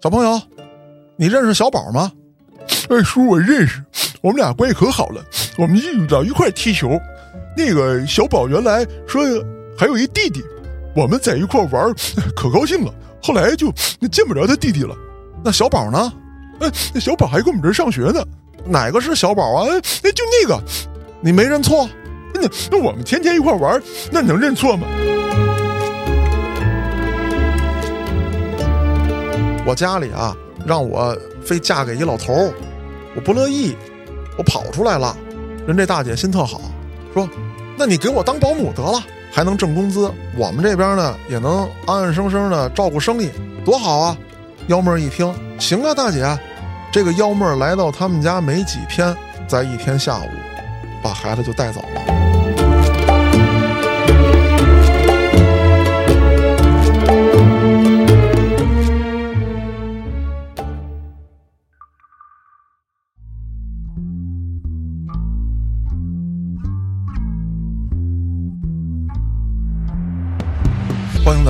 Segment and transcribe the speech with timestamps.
[0.00, 0.40] 小朋友，
[1.16, 2.12] 你认识小宝吗？
[2.88, 3.82] 哎，叔，我认识，
[4.20, 5.20] 我们俩关系可好了，
[5.56, 6.96] 我们一老一块踢球。
[7.56, 9.20] 那个小宝原来说
[9.76, 10.40] 还有一弟弟，
[10.94, 11.92] 我们在一块玩
[12.36, 13.72] 可高兴了，后来就
[14.12, 14.94] 见不着他弟弟了。
[15.44, 16.12] 那小宝呢？
[16.60, 18.24] 哎，那小宝还跟我们这儿上学呢。
[18.64, 19.66] 哪个是小宝啊？
[19.68, 20.62] 哎，就那个，
[21.20, 21.88] 你没认错？
[22.32, 24.86] 那那我们天天一块玩，那能认错吗？
[29.68, 31.14] 我家里啊，让我
[31.44, 32.54] 非嫁给一老头儿，
[33.14, 33.76] 我不乐意，
[34.38, 35.14] 我跑出来了。
[35.66, 36.58] 人这大姐心特好，
[37.12, 37.28] 说
[37.76, 38.98] ：“那你给我当保姆得了，
[39.30, 40.10] 还能挣工资。
[40.38, 43.28] 我们这边呢，也能安安生生的照顾生意，
[43.62, 44.16] 多好啊！”
[44.68, 46.26] 幺妹儿一听，行啊，大姐。
[46.90, 49.14] 这个幺妹儿来到他们家没几天，
[49.46, 50.28] 在一天下午，
[51.02, 52.17] 把孩子就带走了。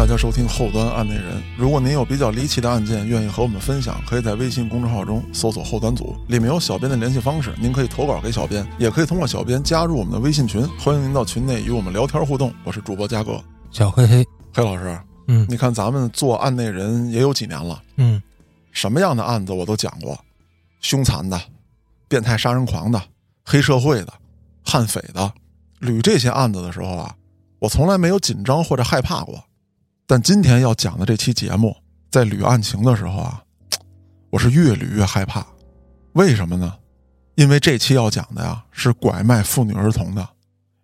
[0.09, 1.43] 大家收听后端案内人。
[1.55, 10.67] 如果您有比较离奇的案件，愿意和我们分享，可以在微信公众号中搜索“后端组”，里面有小编的联系方式，您可以投稿给小编，也可以通过小编加入我们的微信群。
[10.79, 12.51] 欢迎您到群内与我们聊天互动。
[12.65, 13.39] 我是主播嘉哥，
[13.71, 14.99] 小黑黑黑老师。
[15.27, 18.23] 嗯，你看咱们做案内人也有几年了，嗯，
[18.73, 20.19] 什么样的案子我都讲过，
[20.81, 21.39] 凶残的、
[22.09, 22.99] 变态杀人狂的、
[23.45, 24.13] 黑社会的、
[24.65, 25.31] 悍匪的，
[25.83, 27.15] 捋这些案子的时候啊，
[27.59, 29.39] 我从来没有紧张或者害怕过。
[30.11, 31.77] 但今天要讲的这期节目，
[32.11, 33.43] 在捋案情的时候啊，
[34.33, 35.47] 我是越捋越害怕。
[36.15, 36.73] 为什么呢？
[37.35, 40.27] 因为这期要讲的呀是拐卖妇女儿童的，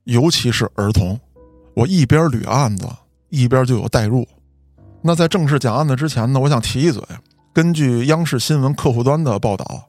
[0.04, 1.18] 尤其是儿童。
[1.74, 2.86] 我一边捋案子，
[3.30, 4.28] 一边就有代入。
[5.00, 7.02] 那在正式讲案子之前呢，我想提一嘴：
[7.54, 9.64] 根据央视新闻客户端的报道，《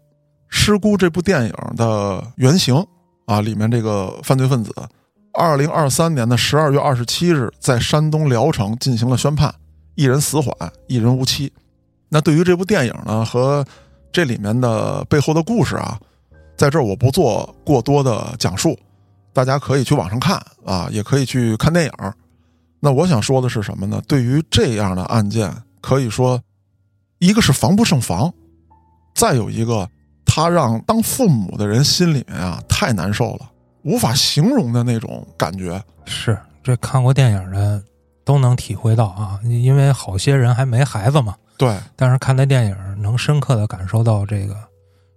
[0.47, 2.73] 失孤》这部电影的原型
[3.25, 4.73] 啊，里面这个犯罪分子。
[5.35, 9.53] 二零二三年的十二月二十七日，在山东聊城进行了宣判，
[9.95, 10.53] 一人死缓，
[10.87, 11.51] 一人无期。
[12.07, 13.65] 那对于这部电影呢和
[14.13, 15.99] 这里面的背后的故事啊，
[16.55, 18.77] 在这儿我不做过多的讲述，
[19.33, 21.91] 大家可以去网上看啊，也可以去看电影。
[22.79, 24.01] 那我想说的是什么呢？
[24.07, 26.41] 对于这样的案件，可以说，
[27.19, 28.31] 一个是防不胜防，
[29.13, 29.89] 再有一个，
[30.25, 33.51] 他让当父母的人心里面啊太难受了。
[33.85, 37.81] 无法形容的那种感觉，是这看过电影的
[38.23, 41.35] 都能体会到啊，因为好些人还没孩子嘛。
[41.55, 44.57] 对，但是看那电影能深刻的感受到这个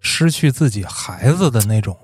[0.00, 1.96] 失去自己孩子的那种，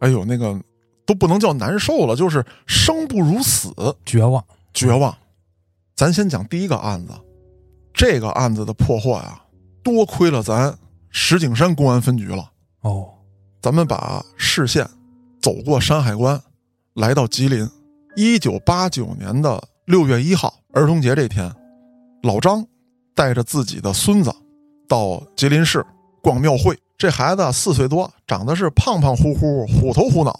[0.00, 0.60] 哎呦，那个
[1.06, 3.72] 都不能叫难受了，就是生不如死，
[4.04, 4.44] 绝望，
[4.74, 5.16] 绝望。
[5.94, 7.12] 咱先讲第一个案子，
[7.92, 9.40] 这个案子的破获啊，
[9.84, 10.76] 多亏了咱
[11.08, 12.50] 石景山公安分局了。
[12.80, 13.08] 哦，
[13.62, 14.84] 咱们把视线。
[15.44, 16.40] 走过山海关，
[16.94, 17.68] 来到吉林。
[18.16, 21.54] 一九八九年的六月一号，儿童节这天，
[22.22, 22.66] 老张
[23.14, 24.34] 带着自己的孙子
[24.88, 25.84] 到吉林市
[26.22, 26.74] 逛庙会。
[26.96, 30.34] 这孩子四岁多，长得是胖胖乎乎、虎头虎脑，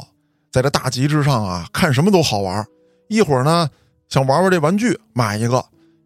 [0.50, 2.66] 在这大集之上啊，看什么都好玩。
[3.09, 3.69] 一会儿呢，
[4.09, 5.62] 想玩玩这玩具，买一个；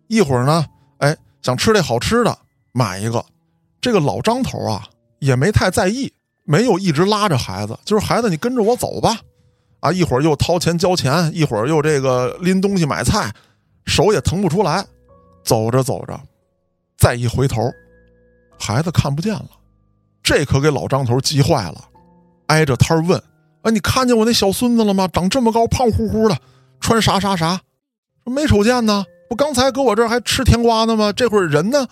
[0.08, 0.66] 一会儿呢，
[0.97, 2.37] 哎，想吃这好吃的，
[2.72, 3.25] 买一个。
[3.81, 4.88] 这个老张头啊，
[5.20, 6.12] 也没太在意。
[6.50, 9.20] 没有一直拉着孩子，就是孩子，你跟着我走吧，
[9.81, 13.31] 啊，一会儿又掏钱交钱，一会儿又这个拎东西买菜，
[13.84, 14.82] 手也腾不出来。
[15.44, 16.19] 走着走着，
[16.97, 17.70] 再一回头，
[18.58, 19.50] 孩子看不见了，
[20.22, 21.84] 这可给老张头急坏了，
[22.47, 23.22] 挨着摊问
[23.60, 25.06] ：“哎，你看见我那小孙子了吗？
[25.12, 26.38] 长这么高，胖乎乎的，
[26.81, 27.60] 穿啥啥啥？
[28.25, 29.04] 没瞅见呢？
[29.28, 31.12] 不刚才搁我这儿还吃甜瓜呢吗？
[31.12, 31.87] 这会儿人呢？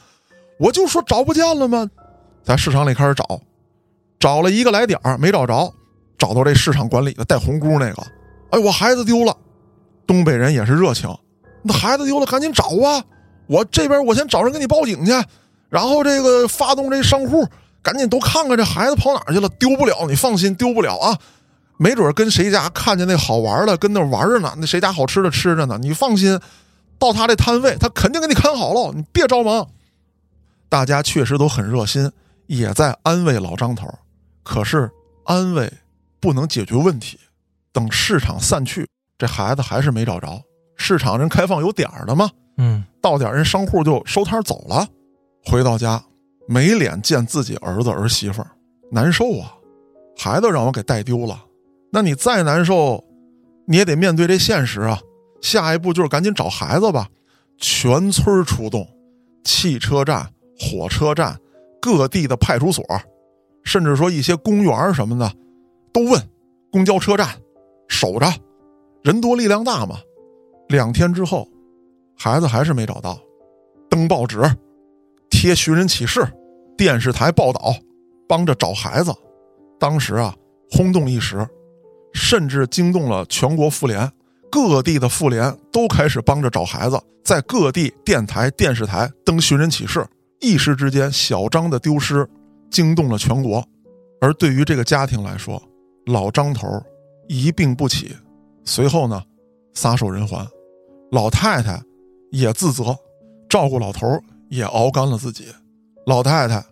[0.58, 1.90] 我就说找不见了吗？
[2.42, 3.38] 在市场里开始找。”
[4.18, 5.72] 找了一个来点儿没找着，
[6.18, 8.02] 找到这市场管理的戴红箍那个，
[8.50, 9.36] 哎，我孩子丢了。
[10.06, 11.12] 东北人也是热情，
[11.62, 13.02] 那孩子丢了赶紧找啊！
[13.48, 15.12] 我这边我先找人给你报警去，
[15.68, 17.44] 然后这个发动这商户，
[17.82, 21.18] 赶紧都看看这孩子跑哪去了，丢不了，你放心，丢不了啊。
[21.76, 26.38] 没准跟谁家看见那好玩的，跟那玩着呢，那谁家好吃的吃着呢，你放心，
[26.98, 29.68] 到他这摊位，他肯定给你看好了，你别着忙。
[30.68, 32.10] 大家确实都很热心，
[32.46, 33.92] 也在安慰老张头。
[34.46, 34.88] 可是
[35.24, 35.70] 安慰
[36.20, 37.18] 不能解决问题。
[37.72, 38.88] 等市场散去，
[39.18, 40.40] 这孩子还是没找着。
[40.76, 42.30] 市场人开放有点儿的吗？
[42.58, 44.86] 嗯，到点儿人商户就收摊走了。
[45.44, 46.00] 回到家，
[46.46, 48.50] 没脸见自己儿子儿媳妇儿，
[48.92, 49.52] 难受啊！
[50.16, 51.44] 孩子让我给带丢了，
[51.92, 53.04] 那你再难受，
[53.66, 55.00] 你也得面对这现实啊。
[55.42, 57.08] 下一步就是赶紧找孩子吧。
[57.58, 58.88] 全村出动，
[59.44, 61.38] 汽车站、火车站、
[61.80, 62.84] 各地的派出所，
[63.66, 65.30] 甚至说一些公园什么的，
[65.92, 66.22] 都问
[66.70, 67.28] 公交车站
[67.88, 68.32] 守着，
[69.02, 69.98] 人多力量大嘛。
[70.68, 71.46] 两天之后，
[72.16, 73.18] 孩子还是没找到，
[73.90, 74.40] 登报纸、
[75.28, 76.24] 贴寻人启事、
[76.78, 77.74] 电视台报道，
[78.28, 79.12] 帮着找孩子。
[79.80, 80.32] 当时啊，
[80.70, 81.44] 轰动一时，
[82.14, 84.10] 甚至惊动了全国妇联。
[84.48, 90.06] 各地的妇联都开始帮着找孩子，在各地电台、电视台登寻人启事。
[90.40, 92.26] 一时之间，小张的丢失
[92.76, 93.66] 惊动了全国。
[94.20, 95.62] 而对于这个家庭来说，
[96.04, 96.68] 老张头
[97.26, 98.14] 一病不起，
[98.66, 99.24] 随后呢，
[99.72, 100.46] 撒手人寰。
[101.10, 101.82] 老太太
[102.32, 102.94] 也自责，
[103.48, 104.06] 照顾老头
[104.50, 105.46] 也熬干了自己。
[106.04, 106.62] 老太太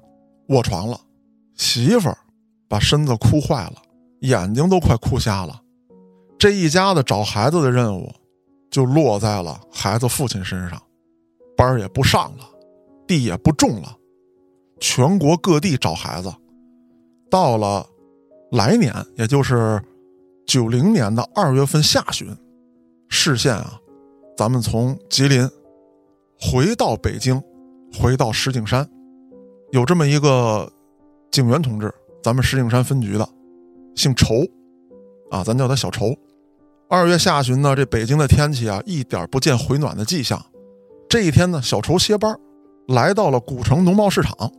[0.49, 1.01] 卧床了，
[1.57, 2.19] 媳妇儿
[2.69, 3.77] 把身子哭坏了，
[4.21, 5.59] 眼睛都快哭瞎了。
[6.39, 8.13] 这一家子找孩子的任务，
[8.71, 10.79] 就落在了孩子父亲身上，
[11.57, 12.45] 班儿也不上了，
[13.07, 13.97] 地也不种了，
[14.87, 16.31] 全国各地找孩子。
[17.31, 17.87] 到了
[18.51, 19.83] 来年，也就是
[20.47, 22.29] 九零年的二月份下旬，
[23.09, 23.81] 市县啊，
[24.37, 25.49] 咱们从吉林
[26.39, 27.43] 回到北京，
[27.99, 28.87] 回到石景山，
[29.73, 30.71] 有这么一个
[31.31, 31.91] 警员同志，
[32.23, 33.27] 咱们石景山分局的，
[33.97, 34.35] 姓仇，
[35.31, 36.15] 啊，咱叫他小仇。
[36.91, 40.45] 二月下旬呢，这北京的天气啊，一点不见回暖的迹象。
[41.09, 42.39] 这一天呢，小仇歇班，
[42.89, 44.53] 来到了古城农贸市场，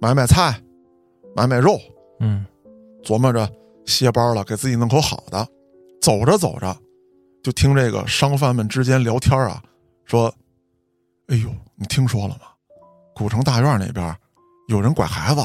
[0.00, 0.58] 买买菜，
[1.36, 1.78] 买买肉。
[2.20, 2.46] 嗯，
[3.04, 3.50] 琢磨着
[3.84, 5.46] 歇班了，给自己弄口好的。
[6.00, 6.74] 走着走着，
[7.42, 9.62] 就听这个商贩们之间聊天啊，
[10.06, 10.34] 说
[11.28, 12.46] ：“哎呦，你听说了吗？
[13.14, 14.16] 古城大院那边
[14.68, 15.40] 有人拐孩子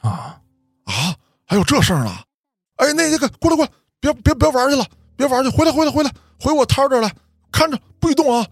[0.00, 0.40] 啊
[0.84, 1.16] 啊！
[1.46, 2.10] 还有这事儿呢？
[2.76, 4.84] 哎，那那个过来过来，别别别玩去了。”
[5.16, 7.10] 别玩去，回来回来回来，回我摊这儿来，
[7.50, 8.46] 看着不许动啊！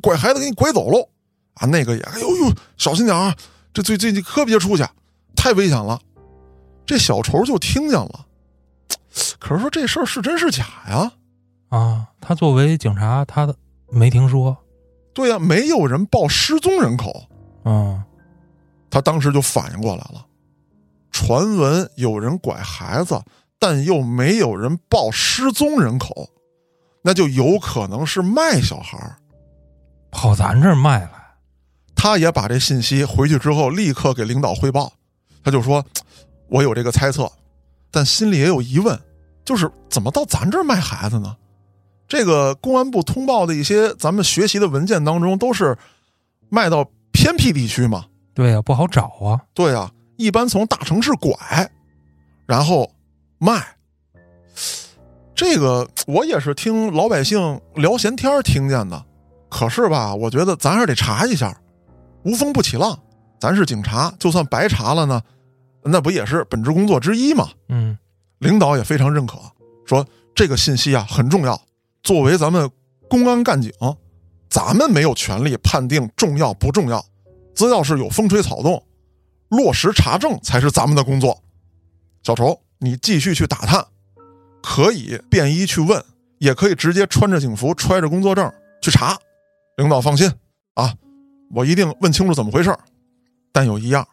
[0.00, 1.08] 拐孩子给你拐走喽！
[1.54, 3.34] 啊，那个也，哎呦呦，小心点啊！
[3.74, 4.86] 这最最你可别出去，
[5.36, 6.00] 太危险了。
[6.86, 8.24] 这小仇就听见了，
[9.38, 11.12] 可是说这事儿是真是假呀？
[11.68, 13.52] 啊，他作为警察，他
[13.90, 14.56] 没听说。
[15.12, 17.24] 对呀，没有人报失踪人口。
[17.64, 18.02] 嗯，
[18.88, 20.24] 他当时就反应过来了，
[21.10, 23.20] 传闻有人拐孩子。
[23.56, 26.28] 但又没有人报失踪人口，
[27.00, 29.16] 那就有可能是卖小孩
[30.10, 31.23] 跑咱这儿卖来。
[32.04, 34.92] 他也把这信息回去之后立刻给领导汇报，
[35.42, 35.82] 他就说
[36.50, 37.32] ：“我有这个猜测，
[37.90, 39.00] 但心里也有疑问，
[39.42, 41.34] 就是怎么到咱这儿卖孩子呢？
[42.06, 45.74] 这个公安部通报的一些咱们学习的文件当中，都是
[46.50, 48.04] 卖到偏僻地区嘛？
[48.34, 49.40] 对呀，不好找啊。
[49.54, 51.34] 对呀，一般从大城市拐，
[52.44, 52.86] 然后。”
[53.40, 53.62] 卖，
[55.34, 59.04] 这个我也是听老百姓聊闲天听见的，
[59.48, 61.54] 可是吧，我觉得咱还是得查一下，
[62.24, 62.98] 无风不起浪。
[63.38, 65.22] 咱是警察，就算白查了呢，
[65.82, 67.48] 那不也是本职工作之一吗？
[67.68, 67.96] 嗯，
[68.38, 69.38] 领导也非常认可，
[69.86, 71.60] 说这个信息啊很重要。
[72.02, 72.70] 作为咱们
[73.08, 73.70] 公安干警，
[74.48, 77.04] 咱们没有权利判定重要不重要，
[77.54, 78.82] 只要是有风吹草动，
[79.48, 81.40] 落实查证才是咱们的工作。
[82.22, 82.58] 小仇。
[82.78, 83.82] 你继续去打探，
[84.62, 86.04] 可以便衣去问，
[86.38, 89.16] 也可以直接穿着警服、揣着工作证去查。
[89.78, 90.30] 领导放心
[90.74, 90.94] 啊，
[91.54, 92.76] 我一定问清楚怎么回事
[93.52, 94.06] 但有一样，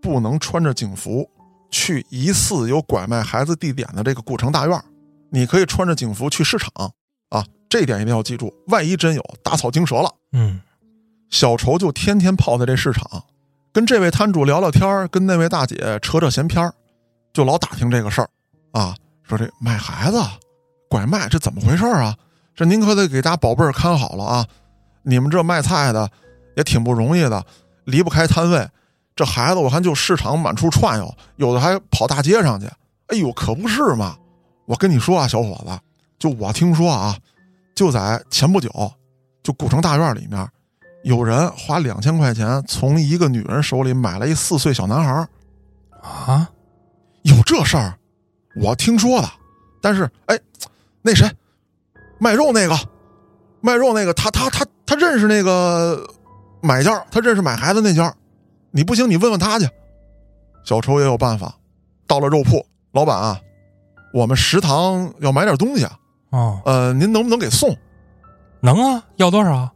[0.00, 1.28] 不能穿着警服
[1.70, 4.80] 去疑似有拐卖孩子地点的这个古城大院。
[5.30, 6.70] 你可以穿着警服去市场
[7.30, 8.54] 啊，这点一定要记住。
[8.68, 10.10] 万一真有，打草惊蛇了。
[10.32, 10.60] 嗯，
[11.28, 13.24] 小仇就天天泡在这市场，
[13.72, 16.72] 跟这位摊主聊聊天跟那位大姐扯扯闲篇
[17.32, 18.30] 就老打听这个事儿，
[18.72, 20.22] 啊，说这卖孩子、
[20.88, 22.16] 拐卖这怎么回事啊？
[22.54, 24.46] 这您可得给家宝贝儿看好了啊！
[25.02, 26.10] 你们这卖菜的
[26.58, 27.42] 也挺不容易的，
[27.84, 28.68] 离不开摊位。
[29.14, 32.66] 这孩子我看就市场满处串悠，有的还跑大街上去。
[33.06, 34.16] 哎呦，可不是嘛！
[34.66, 35.78] 我跟你说啊，小伙子，
[36.18, 37.16] 就我听说啊，
[37.74, 38.68] 就在前不久，
[39.42, 40.46] 就古城大院里面，
[41.04, 45.26] 有人花两千块钱从一个女人手里买了一四岁小男孩
[46.02, 46.50] 啊。
[47.22, 47.96] 有这事儿，
[48.60, 49.28] 我听说的。
[49.80, 50.38] 但是，哎，
[51.02, 51.30] 那谁，
[52.18, 52.76] 卖肉那个，
[53.60, 56.04] 卖肉那个，他他他他认识那个
[56.60, 58.14] 买家，他认识买孩子那家。
[58.70, 59.68] 你不行，你问问他去。
[60.64, 61.54] 小仇也有办法，
[62.06, 63.40] 到了肉铺，老板啊，
[64.12, 65.98] 我们食堂要买点东西啊。
[66.30, 67.74] 哦，呃，您能不能给送？
[68.60, 69.70] 能啊，要多少？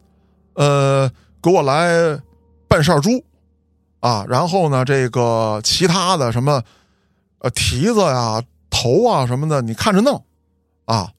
[0.55, 1.11] 呃，
[1.43, 2.21] 给我来
[2.69, 3.25] 半扇猪，
[4.01, 6.63] 啊，然后呢，这个其他的什么。
[7.39, 10.25] 呃，蹄子呀、头啊什么的，你看着弄，
[10.85, 11.11] 啊，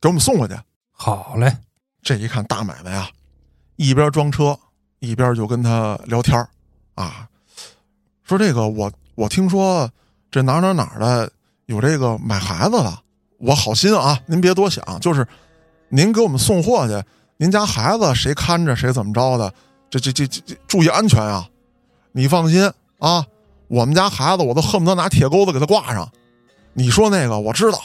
[0.00, 0.54] 给我们送回去。
[0.90, 1.58] 好嘞，
[2.02, 3.08] 这一看大买卖啊，
[3.76, 4.58] 一边装车
[5.04, 6.36] 一边就跟他聊天
[6.94, 7.28] 啊，
[8.24, 9.88] 说这个我我听说
[10.30, 11.30] 这哪哪哪的
[11.66, 12.98] 有这个买孩子的，
[13.38, 15.26] 我好心啊，您别多想，就是
[15.88, 17.06] 您给我们送货去，
[17.36, 19.52] 您家孩子谁看着谁怎么着的，
[19.90, 21.48] 这这这这这注意安全啊！
[22.12, 23.26] 你放心啊，
[23.68, 26.10] 我们家孩子我都恨不得拿铁钩子给他挂上。
[26.72, 27.80] 你说那个我知道，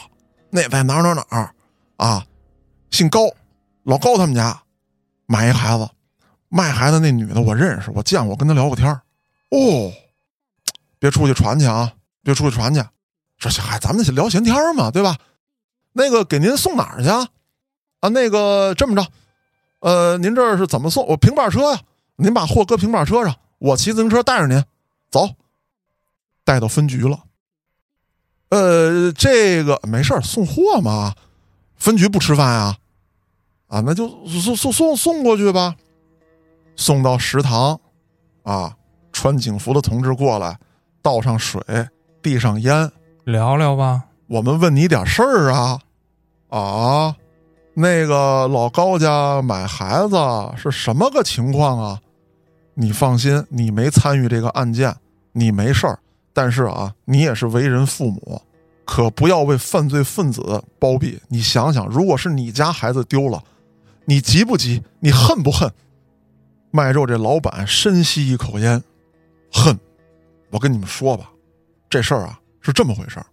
[0.50, 1.52] 那在哪哪哪
[1.96, 2.24] 啊，
[2.90, 3.28] 姓高，
[3.84, 4.60] 老高他们家
[5.26, 5.88] 买一孩子，
[6.50, 8.86] 卖孩子那女的我认识，我见过，跟她聊过天
[9.48, 9.90] 哦，
[10.98, 11.90] 别出去传去啊，
[12.22, 12.84] 别出去传去。
[13.38, 15.16] 说嗨，咱们聊闲天嘛，对吧？
[15.94, 17.26] 那个给您送哪儿去啊？
[18.00, 19.06] 啊，那个这么着，
[19.78, 21.06] 呃，您这是怎么送？
[21.06, 21.80] 我平板车呀，
[22.16, 24.62] 您把货搁平板车上，我骑自行车带着您
[25.10, 25.30] 走，
[26.44, 27.18] 带到分局了。
[28.50, 31.14] 呃，这个没事儿，送货嘛，
[31.76, 32.76] 分局不吃饭呀，
[33.68, 35.76] 啊，那就送送送送过去吧，
[36.80, 37.78] 送到食堂，
[38.42, 38.74] 啊，
[39.12, 40.58] 穿警服的同志过来，
[41.02, 41.60] 倒上水，
[42.22, 42.90] 递上烟，
[43.24, 44.02] 聊聊吧。
[44.28, 45.78] 我们问你点事儿啊，
[46.48, 47.14] 啊，
[47.74, 50.16] 那个老高家买孩子
[50.56, 52.00] 是什么个情况啊？
[52.72, 54.96] 你放心，你没参与这个案件，
[55.32, 55.98] 你没事儿。
[56.32, 58.40] 但是啊，你也是为人父母，
[58.86, 61.20] 可不要为犯罪分子包庇。
[61.28, 63.42] 你想想，如果是你家孩子丢了，
[64.06, 64.82] 你急不急？
[65.00, 65.70] 你恨不恨？
[66.70, 68.82] 卖肉这老板深吸一口烟，
[69.52, 69.78] 恨。
[70.50, 71.30] 我跟你们说吧，
[71.88, 73.26] 这事儿啊是这么回事儿。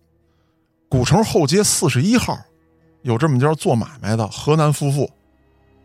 [0.89, 2.38] 古城后街四十一号，
[3.01, 5.10] 有这么家做买卖的河南夫妇，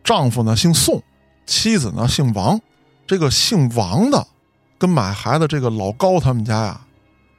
[0.05, 1.03] 丈夫呢姓宋，
[1.47, 2.61] 妻子呢姓王。
[3.07, 4.27] 这个姓王的
[4.79, 6.81] 跟买孩子这个老高他们家呀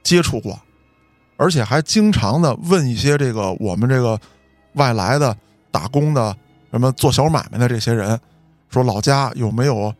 [0.02, 0.60] 接触过，
[1.36, 4.20] 而且还经常的问一些这个我们这个
[4.74, 5.36] 外来的
[5.72, 6.36] 打工的
[6.70, 8.20] 什么做小买卖的这些人，
[8.68, 9.92] 说老家有没有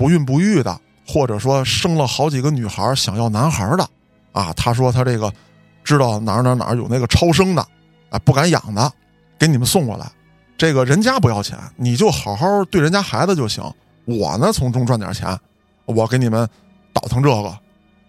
[0.00, 3.86] 不孕不育的，或者说生了好几个女孩想要男孩的
[4.32, 4.50] 啊？
[4.54, 5.30] 他说他这个。
[5.82, 7.66] 知道哪儿哪儿哪儿有那个超生的，
[8.10, 8.92] 啊，不敢养的，
[9.38, 10.06] 给你们送过来。
[10.56, 13.64] 这个人家不要钱，你就好好对人家孩子就行。
[14.04, 15.36] 我呢，从中赚点钱，
[15.86, 16.48] 我给你们
[16.92, 17.58] 倒腾这个。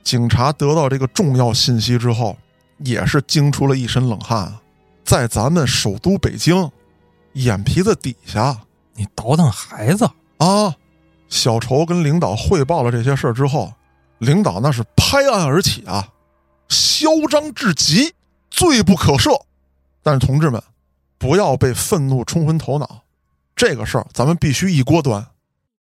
[0.04, 2.38] 警察得到这个重要信息之后，
[2.80, 4.62] 也是惊出了一身冷汗啊！
[5.06, 6.70] 在咱们首都北京，
[7.34, 8.56] 眼皮子底下，
[8.96, 10.06] 你倒腾孩子
[10.38, 10.76] 啊！
[11.32, 13.74] 小仇跟领导汇报了这些事儿之后，
[14.20, 16.08] 领导那是拍案而起啊！
[16.68, 18.14] 嚣张至极，
[18.52, 19.32] 罪不可赦。
[20.04, 20.62] 但是同志们，
[21.18, 23.04] 不要被愤怒冲昏头脑。
[23.56, 25.26] 这个事儿咱们必须一锅端。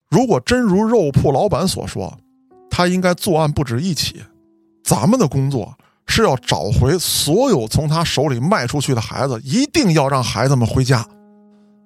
[0.08, 2.16] 如果真如肉铺老板所说，
[2.70, 4.22] 他应该作案不止一起。
[4.84, 5.76] 咱们的工作
[6.06, 11.04] 是要找回所有从他手里卖出去的孩子，一定要让孩子们回家。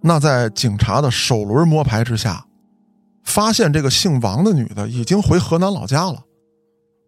[0.02, 2.44] 那在警察的首轮摸排之下，
[3.24, 6.22] 发现这个姓王的女的已经回河南老家了。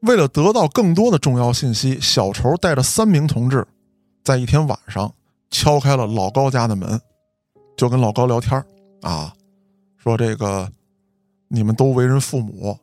[0.01, 3.67] 为了得到更多的重要信息，小仇带着三名同志，
[4.25, 5.13] 在一天晚上
[5.51, 7.01] 敲开了老高家的门，
[7.77, 8.63] 就跟老高聊天
[9.03, 9.33] 啊，
[9.97, 10.71] 说这个
[11.49, 12.77] 你们都为人父母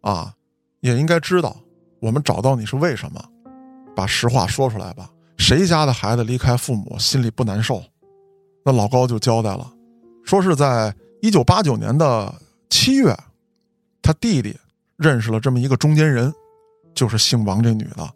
[0.00, 0.32] 啊，
[0.80, 1.56] 也应该知道
[2.00, 3.22] 我们找到你是为什么，
[3.94, 5.10] 把实话说出来吧。
[5.36, 7.82] 谁家的孩子离开父母心里不难受？
[8.64, 9.70] 那老高就交代了，
[10.24, 12.34] 说是在一九八九年的
[12.86, 13.18] 七月，
[14.00, 14.56] 他弟弟
[14.96, 16.32] 认识了这么一个中间人。
[16.94, 18.14] 就是姓王这女的，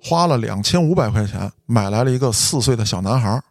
[0.00, 3.42] 花了两千五百块钱买来了一个四岁的小男孩，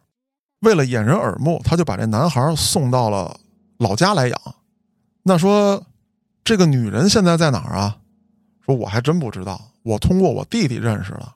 [0.62, 3.38] 为了掩人耳目，他就把这男孩送到了
[3.80, 4.42] 老家来养。
[5.24, 5.86] 那说
[6.46, 7.98] 这个女人现在在哪儿啊？
[8.66, 11.34] 说我还真不知道，我通过我弟弟认识的。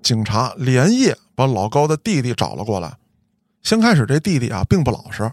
[0.00, 2.96] 警察连夜把老高的弟弟找了过来。
[3.62, 5.30] 先开始这弟弟啊并不老实，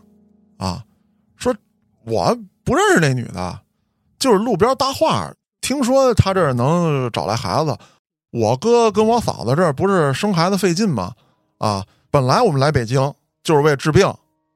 [0.58, 0.84] 啊，
[1.38, 1.56] 说
[2.04, 2.38] 我
[2.68, 3.62] 不认识那女的，
[4.20, 5.34] 就是路边搭话。
[5.62, 7.78] 听说他这儿能找来孩子，
[8.32, 11.14] 我哥跟我嫂子这儿不是生孩子费劲吗？
[11.60, 14.14] 啊，本来我们来北京就是为治病，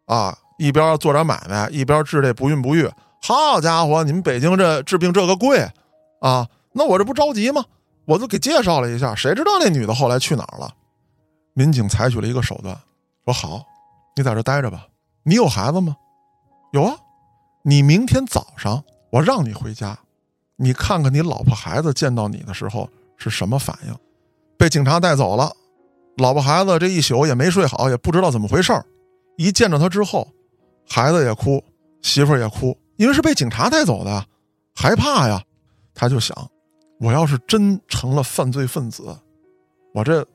[0.08, 2.91] 啊，一边做点买卖，一边治这不孕不育。
[3.22, 5.65] 好家伙，你们北京这治病这个贵，
[6.20, 7.63] 啊，那我这不着急吗？
[8.03, 10.70] 我就给介绍了一下，谁知道那女的后来去哪儿了？
[11.53, 12.77] 民警采取了一个手段，
[13.24, 13.63] 说好，
[14.18, 14.86] 你在这待着吧。
[15.24, 15.96] 你有孩子吗？
[16.74, 16.96] 有啊，
[17.63, 19.98] 你明天早上我让你回家。
[20.56, 23.96] 你看看你老婆孩子见到你的时候是什么反应？
[24.58, 25.51] 被警察带走了，
[26.18, 28.86] 老婆孩子这一宿也没睡好，也不知道怎么回事儿。
[29.38, 30.27] 一见着他之后，
[30.88, 31.63] 孩子也哭，
[32.01, 34.25] 媳妇儿也哭，因为是被警察带走的，
[34.75, 35.44] 害怕呀。
[35.94, 36.36] 他就想，
[37.00, 39.15] 我要是真成了犯罪分子，
[39.94, 40.25] 我这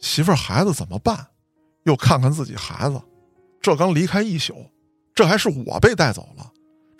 [0.00, 1.26] 媳妇孩子怎么办？
[1.84, 3.00] 又看看自己孩子，
[3.60, 4.54] 这刚离开一宿，
[5.14, 6.49] 这还是我被带走了。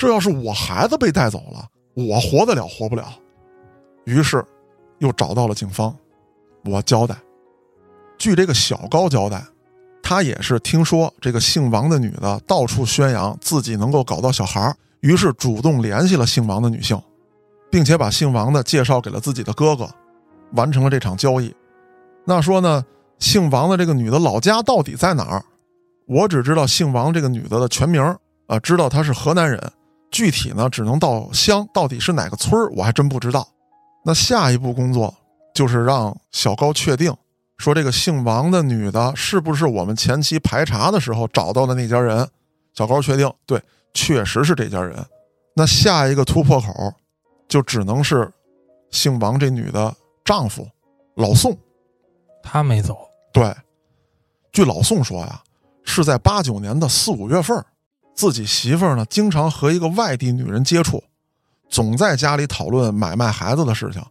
[0.00, 1.68] 这要是我孩子被带走了。
[1.92, 3.04] 我活得了，活不了，
[4.06, 4.42] 于是
[5.00, 5.94] 又找到了警方，
[6.64, 7.14] 我交代。
[8.16, 9.44] 据这个小高交代，
[10.02, 16.98] 他也是听说这个姓王的女的到处宣扬自己能够搞到小孩，于是主动联系了姓王的女性，
[17.70, 19.86] 并且把姓王的介绍给了自己的哥哥，
[20.52, 21.54] 完成了这场交易。
[22.24, 22.82] 那说呢，
[23.18, 25.44] 姓王的这个女的老家到底在哪儿？
[26.06, 28.02] 我只知道姓王这个女的的全名，
[28.46, 29.60] 啊，知道她是河南人，
[30.10, 33.46] 具体呢只能到乡，到底是哪个村儿我还真不知道。
[34.04, 35.14] 那下一步工作
[35.54, 37.14] 就是让小高确定。
[37.58, 42.26] 说这个姓王的女的是不是我们前期排查的时候找到的那家人？
[42.72, 43.62] 小高确定，对，
[43.92, 44.96] 确实是这家人。
[45.54, 46.72] 那下一个突破口，
[47.46, 48.32] 就只能是
[48.90, 50.66] 姓王这女的丈夫
[51.16, 51.54] 老宋。
[52.42, 52.96] 他没走。
[53.30, 53.54] 对，
[54.52, 55.42] 据老宋说呀，
[55.84, 57.62] 是在八九年的四五月份，
[58.20, 61.02] 自己媳妇儿呢经常和一个外地女人接触，
[61.70, 64.04] 总在家里讨论买卖孩子的事情。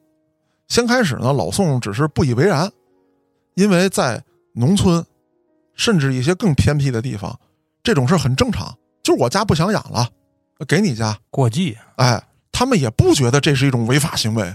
[0.67, 2.71] 先开始呢，老宋只是不以为然。
[3.53, 4.23] 因为在
[4.53, 5.05] 农村，
[5.75, 7.39] 甚至一些更偏僻的地方，
[7.83, 8.75] 这种事很正常。
[9.03, 10.09] 就是我家不想养了，
[10.67, 11.77] 给你家过继。
[11.97, 12.19] 哎，
[12.51, 14.51] 他们也不觉得这是一种违法行为。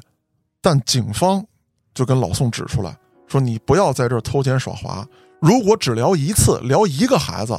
[0.61, 1.47] 但警方
[1.95, 2.97] 就跟老宋指出来
[3.29, 5.07] 说：“你不要在这儿偷奸耍滑。
[5.41, 7.57] 如果只聊一次，聊一个孩子，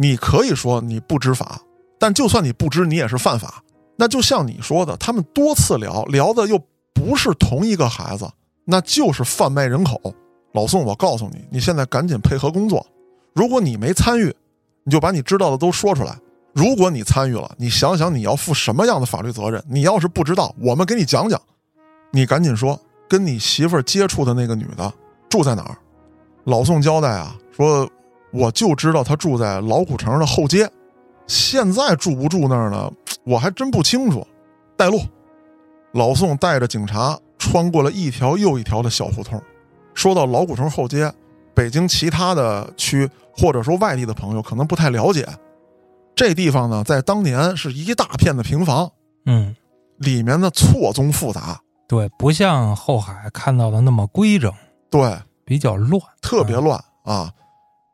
[0.00, 1.60] 你可以说你不知法。
[1.98, 3.62] 但就算你不知，你也是犯法。
[3.94, 6.58] 那就像你说的，他们多次聊聊的又
[6.94, 8.26] 不是同一个孩子，
[8.64, 10.00] 那就是贩卖人口。”
[10.54, 12.84] 老宋，我告诉你，你现在赶紧配合工作。
[13.34, 14.34] 如果你没参与，
[14.84, 16.14] 你就把你知道的都说出来；
[16.54, 19.62] 如果你参与了，你想想你要负什么样的法律责任。
[19.68, 21.38] 你要是不知道，我们给你讲讲。
[22.10, 24.90] 你赶紧说，跟你媳妇接触的那个女的
[25.28, 25.76] 住在哪儿？
[26.44, 27.86] 老宋交代啊，说
[28.32, 30.70] 我就知道他住在老古城的后街，
[31.26, 32.90] 现在住不住那儿呢？
[33.24, 34.26] 我还真不清楚。
[34.76, 35.00] 带路，
[35.92, 39.40] 老宋带着警察穿过了一条又一条的小胡同。
[39.92, 41.12] 说到老古城后街，
[41.54, 45.28] 北京其他的区或者说外地的朋友可能不太了解，
[46.14, 48.90] 这地方呢，在当年是一大片的平房，
[49.26, 49.54] 嗯，
[49.98, 54.50] 里面的错综复杂，对，不像后海看到的那么规整，
[54.88, 57.30] 对，比较乱，特别乱啊。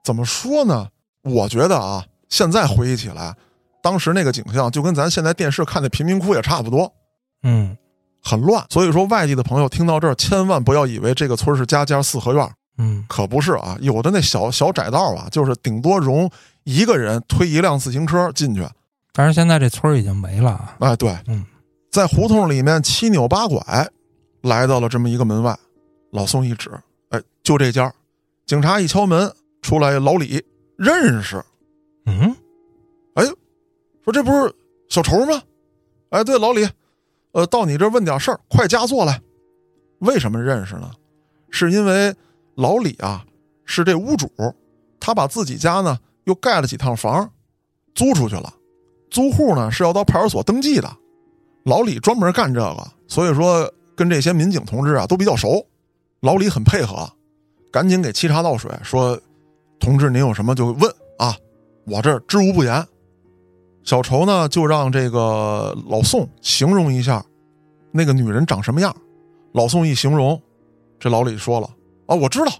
[0.06, 0.86] 怎么说呢？
[1.22, 3.34] 我觉得啊，现在回忆起来，
[3.82, 6.92] 当时那个景象就跟咱现在电视看的贫民窟也差不多，
[7.42, 7.76] 嗯。
[8.22, 13.76] 很乱，所以说外地的朋友听到这儿，千万不要以为这个村是家家四合院，嗯，可不是啊。
[13.80, 16.28] 有的那小小窄道啊，就是顶多容
[16.64, 18.64] 一个人推一辆自行车进去。
[19.12, 20.76] 但是现在这村已经没了啊。
[20.80, 21.44] 哎，对，嗯，
[21.90, 23.88] 在胡同里面七扭八拐，
[24.42, 25.56] 来到了这么一个门外，
[26.10, 26.70] 老宋一指，
[27.10, 27.92] 哎，就这家。
[28.44, 29.32] 警察一敲门，
[29.66, 30.40] 出来老李
[30.76, 31.42] 认识，
[32.04, 32.36] 嗯，
[33.14, 33.24] 哎，
[34.04, 34.54] 说这不是
[34.88, 35.42] 小仇吗？
[36.10, 36.64] 哎，对，老李。
[37.32, 39.20] 呃，到你这问点事儿，快加坐来。
[39.98, 40.88] 为什么认识呢？
[41.50, 42.14] 是因为
[42.54, 43.26] 老李啊
[43.64, 44.30] 是这屋主，
[45.00, 47.28] 他把自己家呢又盖了几套房，
[47.92, 48.54] 租出去了。
[49.10, 50.88] 租户呢是要到派出所登记的，
[51.64, 55.66] 老李专门干这个，所以说跟这些民警同志啊都比较熟。
[56.20, 57.10] 老李很配合，
[57.72, 59.20] 赶紧给沏茶倒水，说
[59.78, 60.90] ：“同志您有什么就问？
[61.18, 61.36] 啊，
[61.86, 62.86] 我这知无不言。”
[63.84, 67.24] 小仇呢，就让这个老宋形容一下，
[67.92, 68.94] 那个女人长什么样。
[69.52, 70.42] 老宋一形容，
[70.98, 71.70] 这老李说了
[72.06, 72.52] ：“啊，我知道，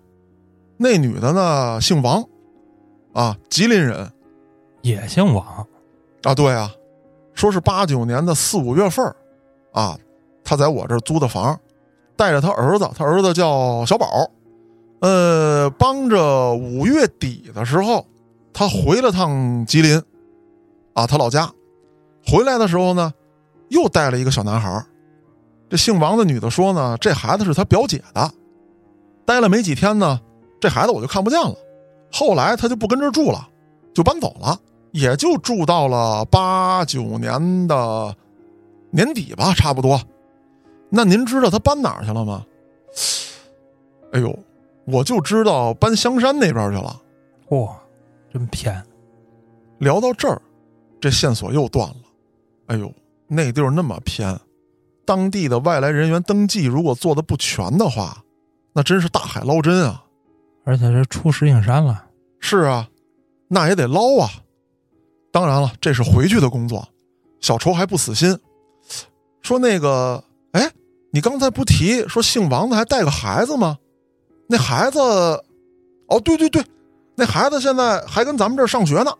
[0.76, 2.24] 那女的呢姓王，
[3.12, 4.08] 啊，吉林人，
[4.82, 5.66] 也姓王，
[6.22, 6.72] 啊，对啊，
[7.34, 9.04] 说是八九年的四五月份
[9.72, 9.98] 啊，
[10.44, 11.58] 他在我这儿租的房，
[12.14, 14.06] 带着他儿子，他儿子叫小宝，
[15.00, 18.06] 呃，帮着五月底的时候，
[18.52, 20.02] 他回了趟吉林。”
[20.94, 21.50] 啊，他老家，
[22.26, 23.12] 回来的时候呢，
[23.68, 24.82] 又带了一个小男孩
[25.68, 28.32] 这姓王的女的说呢，这孩子是他表姐的。
[29.26, 30.20] 待了没几天呢，
[30.58, 31.54] 这孩子我就看不见了。
[32.10, 33.46] 后来他就不跟这住了，
[33.92, 34.58] 就搬走了，
[34.92, 38.16] 也就住到了八九年的
[38.90, 40.00] 年底吧，差不多。
[40.88, 42.46] 那您知道他搬哪儿去了吗？
[44.12, 44.38] 哎呦，
[44.86, 47.00] 我就知道搬香山那边去了。
[47.50, 47.76] 哇，
[48.32, 48.82] 真偏。
[49.78, 50.40] 聊到这儿。
[50.98, 51.96] 这线索又断了，
[52.68, 52.90] 哎呦，
[53.28, 54.36] 那地儿那么偏，
[55.04, 58.16] 当地的外来人员登记如果做的不全的话，
[58.72, 60.02] 那真是大海捞针啊！
[60.64, 62.06] 而且是出石景山了，
[62.40, 62.88] 是啊，
[63.46, 64.30] 那也得捞啊。
[65.30, 66.88] 当然了，这是回去的工作。
[67.40, 68.36] 小仇还不死心，
[69.42, 70.72] 说那个，哎，
[71.12, 73.76] 你刚才不提说姓王的还带个孩子吗？
[74.48, 76.64] 那孩子，哦，对对对，
[77.14, 79.12] 那孩子现在还跟咱们这儿上学呢。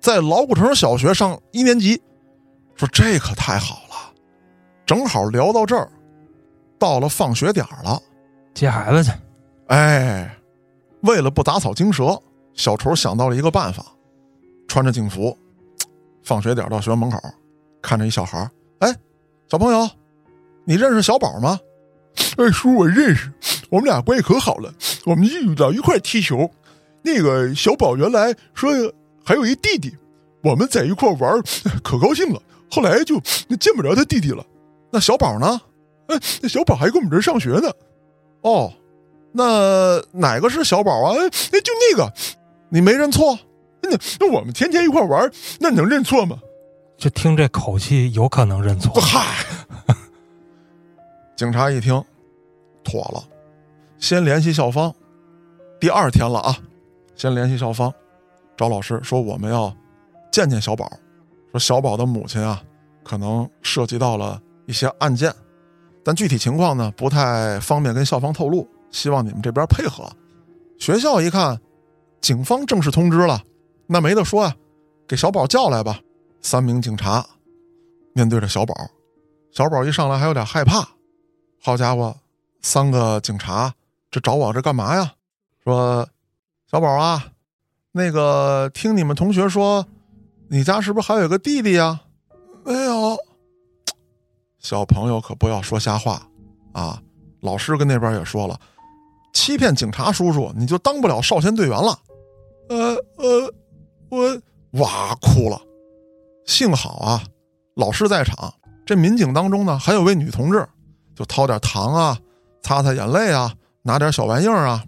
[0.00, 2.00] 在老古城小学上一年级，
[2.76, 4.12] 说这可太好了，
[4.86, 5.90] 正好聊到这儿，
[6.78, 8.00] 到了放学点儿了，
[8.54, 9.10] 接孩子去。
[9.66, 10.38] 哎，
[11.00, 12.16] 为了不打草惊蛇，
[12.54, 13.84] 小丑想到了一个办法，
[14.68, 15.36] 穿着警服，
[16.22, 17.18] 放学点儿到学校门口，
[17.82, 18.94] 看着一小孩儿，哎，
[19.48, 19.88] 小朋友，
[20.64, 21.58] 你认识小宝吗？
[22.36, 23.32] 哎，叔，我认识，
[23.70, 24.72] 我们俩关系可好了，
[25.04, 26.50] 我们一到一块踢球。
[27.02, 28.70] 那个小宝原来说
[29.24, 29.96] 还有一弟弟，
[30.42, 31.42] 我们在一块玩
[31.82, 33.20] 可高兴了，后来就
[33.58, 34.44] 见不着他弟弟了。
[34.90, 35.60] 那小宝呢？
[36.08, 37.70] 哎，那小宝还跟我们这儿上学呢。
[38.40, 38.72] 哦，
[39.32, 41.14] 那哪个是小宝啊？
[41.16, 42.12] 哎，哎，就那个，
[42.70, 43.38] 你没认错？
[43.82, 46.38] 那那我们天天一块玩儿，那能认错吗？
[46.96, 48.92] 就听这口气，有可能认错。
[49.00, 49.44] 嗨，
[51.38, 52.04] 警察一听，
[52.82, 53.22] 妥了，
[53.96, 54.92] 先联系校方。
[55.78, 56.58] 第二天了啊，
[57.14, 57.94] 先联系校方，
[58.56, 59.72] 找老师说我们要
[60.32, 60.90] 见见小宝，
[61.52, 62.60] 说小宝的母亲啊，
[63.04, 65.32] 可能涉及到了一些案件，
[66.02, 70.10] 但具体情况呢不太方便跟校方透露，希望你们这边配合。
[70.76, 71.56] 学校一看，
[72.20, 73.40] 警方正式通知了，
[73.86, 74.52] 那没得说呀、
[75.06, 76.00] 给小宝叫来吧。
[76.40, 77.24] 三名警察
[78.12, 78.74] 面对着小宝，
[79.52, 80.84] 小宝一上来还有点害怕。
[81.60, 82.16] 好家伙，
[82.62, 83.74] 三个警察
[84.10, 85.12] 这找我这干嘛呀？
[85.64, 86.08] 说
[86.70, 87.32] 小宝啊，
[87.92, 89.86] 那个听你们同学说，
[90.48, 92.00] 你家是不是还有个弟弟呀？
[92.64, 93.18] 没有。
[94.58, 96.28] 小朋友可不要说瞎话
[96.72, 97.02] 啊！
[97.40, 98.58] 老师跟那边也说了，
[99.32, 101.98] 欺骗警察叔叔，你就当不了少先队员了。
[102.68, 103.54] 呃呃，
[104.08, 104.42] 我
[104.80, 105.60] 哇，哭了。
[106.44, 107.22] 幸好啊，
[107.74, 108.52] 老师在场。
[108.84, 110.66] 这民警当中呢，还有位女同志，
[111.18, 112.16] 就掏点糖啊，
[112.62, 113.52] 擦擦眼泪啊，
[113.82, 114.84] 拿点小玩意儿啊，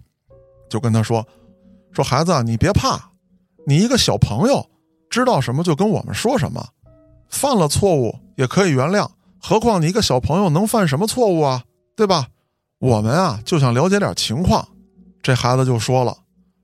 [0.69, 1.27] 就跟他说
[1.91, 2.97] ：“说孩子，你别怕，
[3.67, 4.65] 你一个小朋友，
[5.09, 6.65] 知道什么就跟我们说什么，
[7.27, 9.05] 犯了错误也可以原谅。
[9.41, 11.65] 何况你一个小朋友能犯什么错误啊？
[11.97, 12.27] 对吧？
[12.79, 14.65] 我们啊就想了解点情况。”
[15.21, 16.15] 这孩子就说了：“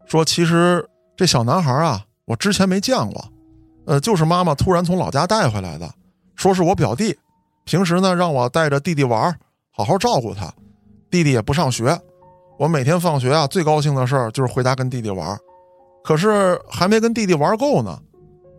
[0.08, 3.22] 说其实这小男孩啊，我之前没见过。”
[3.86, 5.94] 呃，就是妈妈突然从老家带回来的，
[6.38, 7.18] 说是我表弟，
[7.66, 9.38] 平时呢让我带着弟弟玩，
[9.78, 10.52] 好好照顾他。
[11.12, 11.96] 弟弟也不上学，
[12.58, 15.38] 我每天放学啊最高兴的事儿就是回家跟弟弟玩。
[16.04, 18.00] 可是还没跟弟弟玩够呢，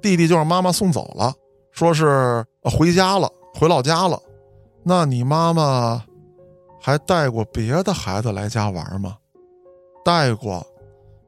[0.00, 1.35] 弟弟就让妈妈送走了，
[1.72, 4.18] 说是回家了，回老家了。
[4.85, 6.04] 那你妈妈
[6.81, 9.16] 还带过别的孩子来家玩吗？
[10.04, 10.64] 带过，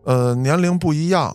[0.05, 1.35] 呃，年龄不一样。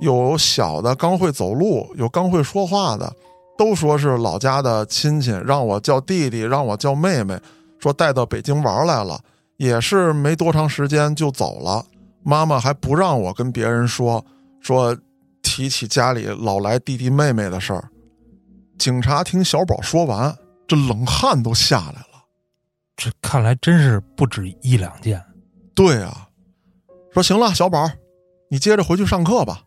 [0.00, 3.10] 有小的刚会走路，有刚会说话的，
[3.56, 7.38] 都说是老家的亲戚，让我叫弟弟，让我叫妹妹，
[7.78, 9.20] 说带到北京玩来了，
[9.56, 11.84] 也是没多长时间就走了。
[12.22, 14.24] 妈妈还不让我跟别人说，
[14.60, 14.96] 说
[15.42, 17.88] 提起家里老来弟弟妹妹的事儿。
[18.78, 20.34] 警察听小宝说完，
[20.66, 22.24] 这冷汗都下来了。
[22.96, 25.22] 这看来真是不止一两件。
[25.74, 26.28] 对啊，
[27.12, 27.90] 说行了，小宝，
[28.48, 29.62] 你接着回去上课吧。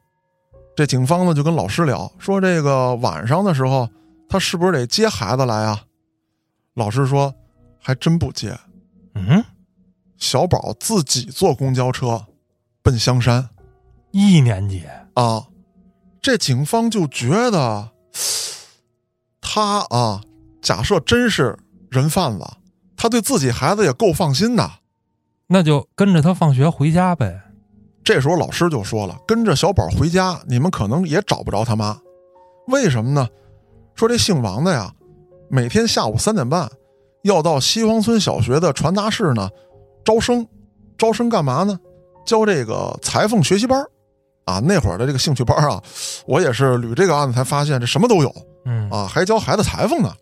[0.75, 3.87] 这警方呢就跟老师聊，说这个晚上的时候，
[4.29, 5.83] 他是不是得接孩子来啊？
[6.73, 7.33] 老师说，
[7.87, 8.53] 还真不接。
[9.15, 9.45] 嗯，
[10.17, 12.25] 小宝自己坐公交车
[12.81, 13.47] 奔香山
[14.11, 15.47] 一年级啊。
[16.21, 17.91] 这警方就觉得
[19.39, 20.21] 他啊，
[20.61, 21.57] 假设真是
[21.89, 22.45] 人贩子，
[22.97, 24.69] 他对自己孩子也够放心的。
[25.47, 27.41] 那就跟着他放学回家呗。
[28.03, 31.97] 这时候老师就说了：“跟着小宝回家，你们可能也找不着他妈，
[32.67, 33.29] 为什么呢？
[33.95, 34.93] 说这姓王的呀，
[35.49, 36.69] 每天下午三点半
[37.23, 39.49] 要到西黄村小学的传达室呢
[40.03, 40.47] 招生，
[40.97, 41.79] 招生干嘛呢？
[42.25, 43.79] 教这个裁缝学习班
[44.45, 44.59] 啊。
[44.59, 45.81] 那会儿的这个兴趣班啊，
[46.25, 48.33] 我也是捋这个案子才发现，这什么都有，
[48.65, 50.13] 嗯啊，还教孩子裁缝呢。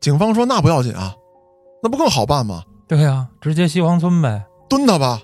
[0.00, 1.14] 警方说那不要紧啊，
[1.82, 2.62] 那不更好办吗？
[2.88, 4.44] 对呀、直接西黄村呗。
[4.68, 5.22] 蹲他吧。”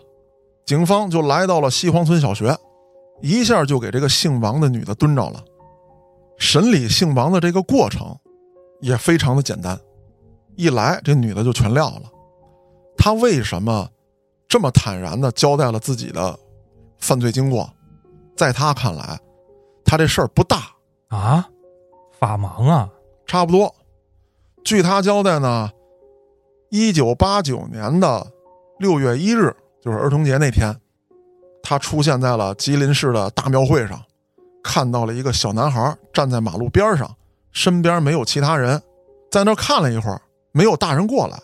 [0.64, 2.56] 警方就来到了西黄村小学，
[3.20, 5.42] 一下就给这个姓王的女的蹲着了。
[6.38, 8.16] 审理姓王的这个过程
[8.80, 9.78] 也非常的简单，
[10.56, 12.02] 一来这女的就全撂了。
[12.96, 13.88] 她为什么
[14.48, 16.38] 这么坦然的交代了自己的
[16.98, 17.68] 犯罪经过？
[18.36, 19.18] 在她看来，
[19.84, 20.62] 她这事儿不大，
[21.08, 21.48] 啊，
[22.18, 22.88] 法盲啊！
[23.26, 23.74] 差不多。
[24.64, 25.70] 据她交代呢，
[26.70, 28.32] 一九八九年的
[28.78, 29.54] 六月一日。
[29.84, 30.80] 就是儿童节那天，
[31.60, 34.00] 他出现在了吉林市的大庙会上，
[34.62, 37.12] 看到了一个小男孩站在马路边上，
[37.50, 38.80] 身边没有其他人，
[39.28, 41.38] 在那看了一会儿，没有大人过来。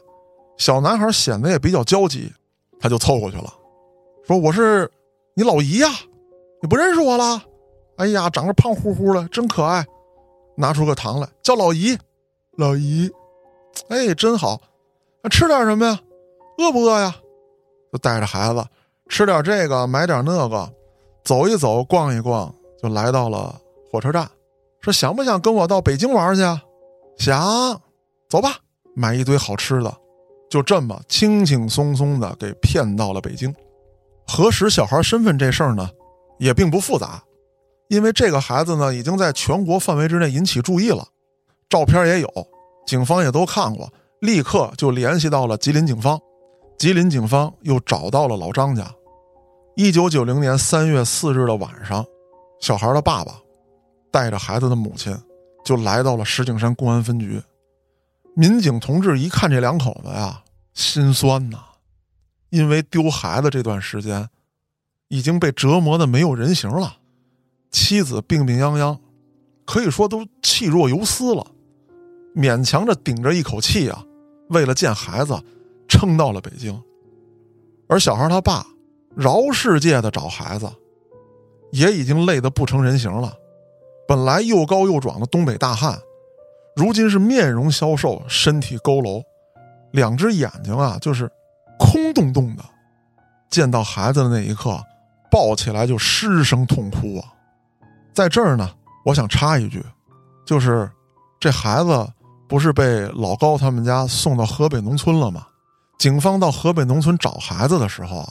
[0.57, 2.33] 小男孩显得也比较焦急，
[2.81, 3.53] 他就凑过去了，
[4.27, 4.91] 说：“我是
[5.35, 5.89] 你老姨呀，
[6.61, 7.43] 你不认识我了？
[7.97, 9.87] 哎呀，长得胖乎乎的，真可爱。”
[10.57, 11.97] 拿出个糖来，叫老姨，
[12.57, 13.09] 老姨，
[13.89, 14.61] 哎，真好。
[15.31, 16.01] 吃点什么呀？
[16.59, 17.15] 饿不饿呀？
[17.93, 18.67] 就带着孩子
[19.09, 20.69] 吃点这个，买点那个，
[21.23, 23.55] 走一走，逛一逛，就来到了
[23.91, 24.29] 火车站。
[24.81, 26.43] 说想不想跟我到北京玩去？
[27.19, 27.81] 想，
[28.29, 28.57] 走吧，
[28.99, 29.97] 买一堆好吃的，
[30.51, 33.55] 就这么轻轻松松的给骗到了北京。
[34.27, 35.89] 核实小孩身份这事儿呢，
[36.41, 37.23] 也并不复杂，
[37.89, 41.07] 因为这个孩子呢，已经在全国范围之内引起注意了，
[41.69, 42.29] 照片也有，
[42.89, 43.89] 警方也都看过，
[44.21, 46.21] 立刻就联系到了吉林警方。
[46.77, 48.85] 吉林警方又找到了老张家。
[49.77, 52.05] 一九九零年三月四日的晚上，
[52.61, 53.35] 小孩的爸爸
[54.11, 55.17] 带着孩子的母亲
[55.65, 57.41] 就来到了石景山公安分局。
[58.39, 61.59] 民警同志一看这两口子呀，心酸呐，
[62.51, 64.29] 因为丢孩子这段时间
[65.09, 66.99] 已经被折磨的没有人形了，
[67.73, 68.97] 妻子病病殃殃，
[69.67, 71.45] 可以说都气若游丝了，
[72.33, 74.05] 勉强着顶着一口气啊，
[74.51, 75.37] 为了见孩子。
[75.91, 76.79] 撑到了北京，
[77.89, 78.67] 而小孩他爸
[79.17, 80.71] 饶世界的找孩子，
[81.73, 83.35] 也已经累得不成人形了。
[84.07, 85.99] 本来又高又壮的东北大汉，
[86.79, 89.21] 如今是面容消瘦，身体佝偻，
[89.91, 91.29] 两只眼睛啊就是
[91.77, 92.63] 空洞洞的。
[93.51, 94.81] 见到孩子的那一刻，
[95.29, 97.35] 抱起来就失声痛哭啊！
[98.15, 98.71] 在这儿呢，
[99.05, 99.85] 我想插一句，
[100.47, 100.89] 就是
[101.41, 102.09] 这孩子
[102.47, 105.49] 不是被老高他们家送到河北农村了吗？
[105.99, 108.29] 警方到河北农村找孩子的时候啊，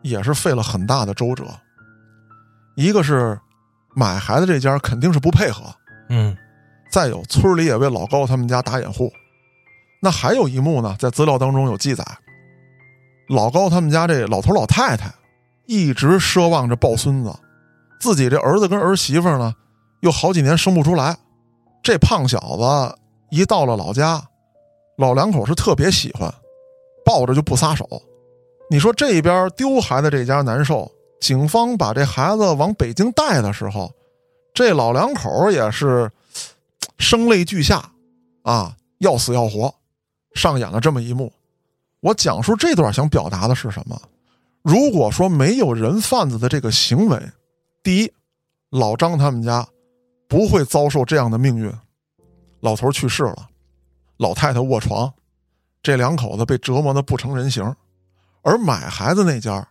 [0.00, 1.44] 也是费了很大的周折。
[2.74, 3.38] 一个是
[3.94, 5.64] 买孩子这家肯定是不配合，
[6.08, 6.34] 嗯，
[6.92, 9.10] 再有村里也为老高他们家打掩护。
[10.02, 12.04] 那还有一幕呢，在资料当中有记载，
[13.28, 15.12] 老高他们家这老头老太太
[15.66, 17.34] 一直奢望着抱孙子，
[17.98, 19.54] 自己这儿子跟儿媳妇呢
[20.00, 21.16] 又好几年生不出来，
[21.82, 22.98] 这胖小子
[23.30, 24.22] 一到了老家，
[24.98, 26.32] 老两口是特别喜欢。
[27.04, 27.84] 抱着就不撒手，
[28.70, 30.88] 你说这边丢孩子这家难受，
[31.20, 33.90] 警方把这孩子往北京带的时候，
[34.54, 36.08] 这老两口也是
[37.02, 37.90] 声泪俱下，
[38.42, 39.74] 啊，要死要活，
[40.34, 41.32] 上演了这么一幕。
[41.98, 44.00] 我讲述这段想表达的是什么？
[44.62, 47.20] 如果说没有人贩子的这个行为，
[47.82, 48.12] 第一，
[48.70, 49.66] 老张他们家
[50.28, 51.72] 不会遭受这样的命运，
[52.60, 53.48] 老头去世了，
[54.18, 55.12] 老太太卧床。
[55.82, 57.64] 这两口子被折磨的不成人形，
[58.42, 59.66] 而买孩子那家，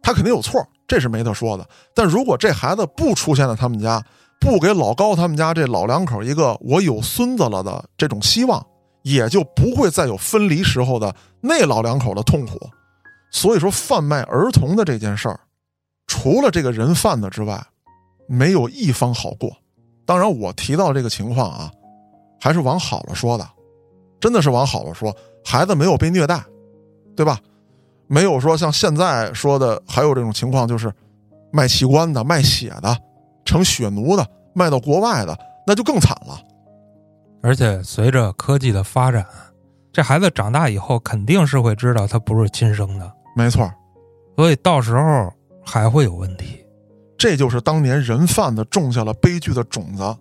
[0.00, 1.68] 他肯定有错，这是没得说的。
[1.92, 4.00] 但如果这孩子不出现在他们家，
[4.40, 8.64] 不给老高他们家这老两口一个我有孙子了的这种希望，
[9.02, 12.58] 也就不会再有分离时候的那老两口的痛苦。
[13.30, 15.40] 所以说，贩卖儿童的这件事儿，
[16.06, 17.60] 除了这个人贩子之外，
[18.28, 19.50] 没有一方好过。
[20.04, 21.70] 当然，我提到这个情况啊，
[22.40, 23.46] 还是往好了说的，
[24.20, 25.14] 真的是往好了说。
[25.44, 26.42] 孩子没有被虐待，
[27.16, 27.38] 对吧？
[28.06, 30.92] 没有说像现在说的，还有这种情况，就是
[31.52, 32.96] 卖器官的、卖血的、
[33.46, 35.34] 成血奴的、卖到国外的，
[35.66, 36.38] 那就更惨了。
[37.42, 39.24] 而且随着科技的发展，
[39.90, 43.66] 这孩子长大以后肯定是会知道他不是亲生的，没错。
[44.36, 45.32] 所以到时候
[45.64, 46.62] 还会有问题。
[47.16, 50.14] 这就是当年人贩子种下了悲剧的种子。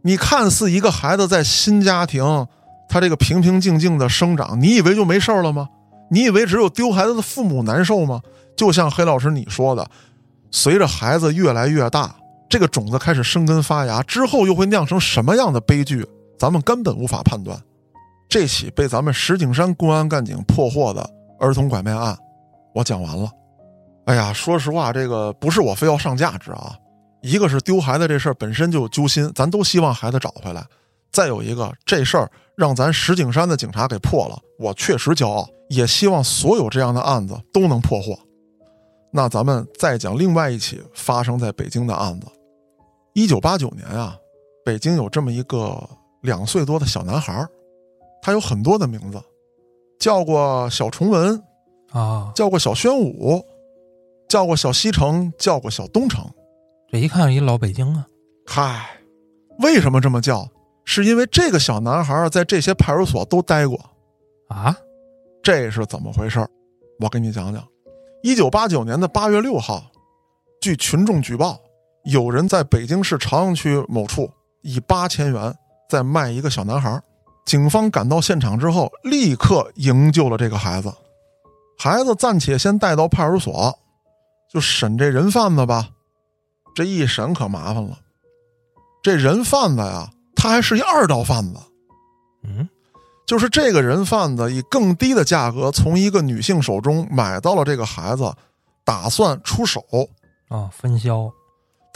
[0.00, 2.46] 你看似一个孩子在新家庭。
[2.88, 5.68] 他这个平平静静的生长，你以为就没事了吗？
[6.08, 8.20] 你以为只有丢孩子的父母难受吗？
[8.56, 9.84] 就像黑老师你说的，
[10.52, 12.14] 随着孩子越来越大，
[12.48, 16.06] 这个种子开始生根发芽，之后又会酿成什么样的悲剧，
[16.38, 17.58] 咱们根本无法判断。
[18.28, 22.16] 这起被咱们石景山公安干警破获的儿童拐卖案，
[22.74, 23.30] 我讲完了。
[24.06, 26.74] 哎呀，说实话，这个不是我非要上价值啊，
[27.22, 30.62] 一个是丢孩子这事儿本身就揪心，咱都希望孩子找回来；
[31.10, 32.30] 再有一个，这事儿。
[32.56, 38.18] 让咱石景山的警察给破了，我确实骄傲，也希望所有这样的案子都能破获。
[39.12, 42.26] 那咱们再讲另外一起发生在北京的案子。
[43.16, 44.14] 一九八九年啊，
[44.62, 45.82] 北京有这么一个
[46.20, 47.48] 两岁多的小男孩，
[48.20, 49.18] 他有很多的名字，
[49.98, 51.42] 叫过小崇文
[51.92, 53.42] 啊，叫过小宣武，
[54.28, 56.30] 叫过小西城，叫过小东城。
[56.90, 58.06] 这一看一老北京啊，
[58.44, 59.00] 嗨，
[59.60, 60.46] 为什么这么叫？
[60.84, 63.80] 是因为这个小男孩在这些派出所都待过，
[64.48, 64.76] 啊，
[65.42, 66.46] 这是怎么回事
[67.00, 67.66] 我给你讲讲。
[68.22, 69.90] 一九八九年的八月六号，
[70.60, 71.58] 据群众举报，
[72.06, 74.30] 有人在北京市朝阳区某处
[74.62, 75.52] 以八千元
[75.88, 77.00] 在卖一个小男孩。
[77.44, 80.92] 警方赶到现场之后，立刻营救了这个孩子。
[81.78, 83.76] 孩子暂且先带到派出所，
[84.48, 85.88] 就审这人贩子吧。
[86.74, 87.98] 这一审可麻烦了，
[89.02, 90.10] 这人贩子呀。
[90.34, 91.58] 他还是一二道贩子，
[92.44, 92.68] 嗯，
[93.26, 98.32] 就是这个人贩子以更低的价格从一个女性手中买到了这个孩子，
[98.84, 99.82] 打算出手，
[100.48, 101.32] 啊，分销，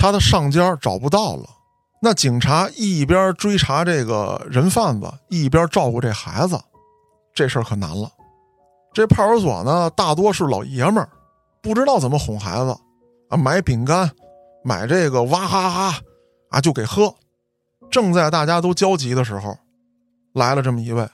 [0.00, 1.44] 他的上家找不到了。
[2.00, 6.58] 那警察一边追查这个人贩子，一边照顾这孩子，
[7.34, 8.10] 这事儿可难了。
[8.94, 11.08] 这派出所呢，大多是老爷们儿，
[11.60, 12.74] 不知道怎么哄孩子
[13.28, 14.10] 啊，买饼干，
[14.64, 15.98] 买这个哇哈哈
[16.48, 17.14] 啊，就给喝。
[17.90, 19.54] 正在大家都焦急的时候，
[20.32, 21.06] 来了这么一位。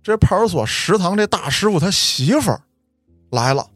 [0.00, 2.56] 这派出所食堂这大师傅他媳妇
[3.32, 3.66] 来了，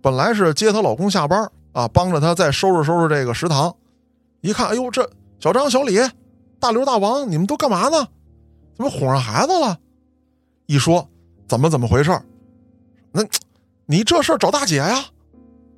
[0.00, 3.72] 本来是接她老公下班啊，帮着他再收拾收拾这个食堂。
[4.40, 5.96] 一看，哎呦，这小张、小李、
[6.58, 8.08] 大刘、大王，你们都干嘛呢？
[8.76, 9.78] 怎么哄上孩子了？
[10.66, 11.08] 一说
[11.46, 12.10] 怎么怎么回事
[13.12, 13.22] 那
[13.86, 15.04] 你这事儿找大姐呀，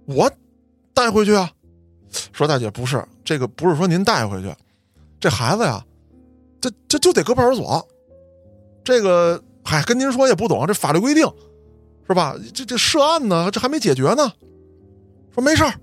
[0.07, 0.31] 我
[0.95, 1.51] 带回去啊。
[2.33, 4.51] 说大姐不是这个，不是说您带回去，
[5.21, 5.85] 这孩子呀，
[6.63, 7.87] 这这就得搁派出所。
[8.83, 9.43] 这个。
[9.63, 11.31] 嗨，跟您说也不懂这法律规定，
[12.07, 12.35] 是吧？
[12.55, 14.33] 这这涉案呢，这还没解决呢。
[15.35, 15.75] 说没事儿，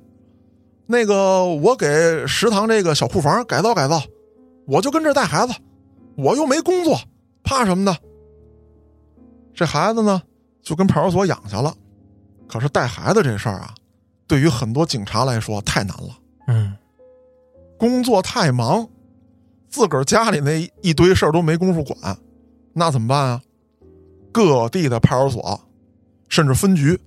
[0.87, 4.01] 那个我给食堂这个小库房改造改造，
[4.65, 5.53] 我就跟这带孩子，
[6.15, 6.97] 我又没工作，
[7.43, 7.95] 怕什么呢？
[9.53, 10.21] 这孩子呢，
[10.61, 11.73] 就跟派出所养下了。
[12.47, 13.75] 可是带孩子这事儿啊，
[14.25, 16.17] 对于很多警察来说太难了。
[16.47, 16.73] 嗯，
[17.77, 18.87] 工作太忙，
[19.67, 22.17] 自个儿家里那一堆事儿都没工夫管，
[22.71, 23.41] 那怎么办啊？
[24.31, 25.59] 各地的派出所，
[26.29, 26.97] 甚至分局，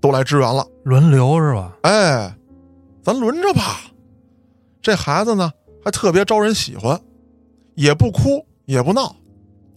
[0.00, 1.76] 都来支援了，轮流是吧？
[1.82, 2.34] 哎，
[3.02, 3.80] 咱轮着吧。
[4.82, 5.52] 这孩子呢，
[5.84, 7.00] 还特别招人喜欢，
[7.74, 9.14] 也不哭也不闹，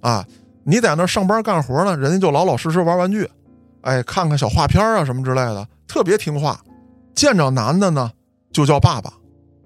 [0.02, 0.26] 啊，
[0.64, 3.30] 你在那上班干活呢，人家就老老实实玩玩具，
[3.82, 6.60] 哎，看看小画片啊什么之类的，特别听话。
[7.14, 8.12] 见着男的呢，
[8.52, 9.12] 就叫爸爸；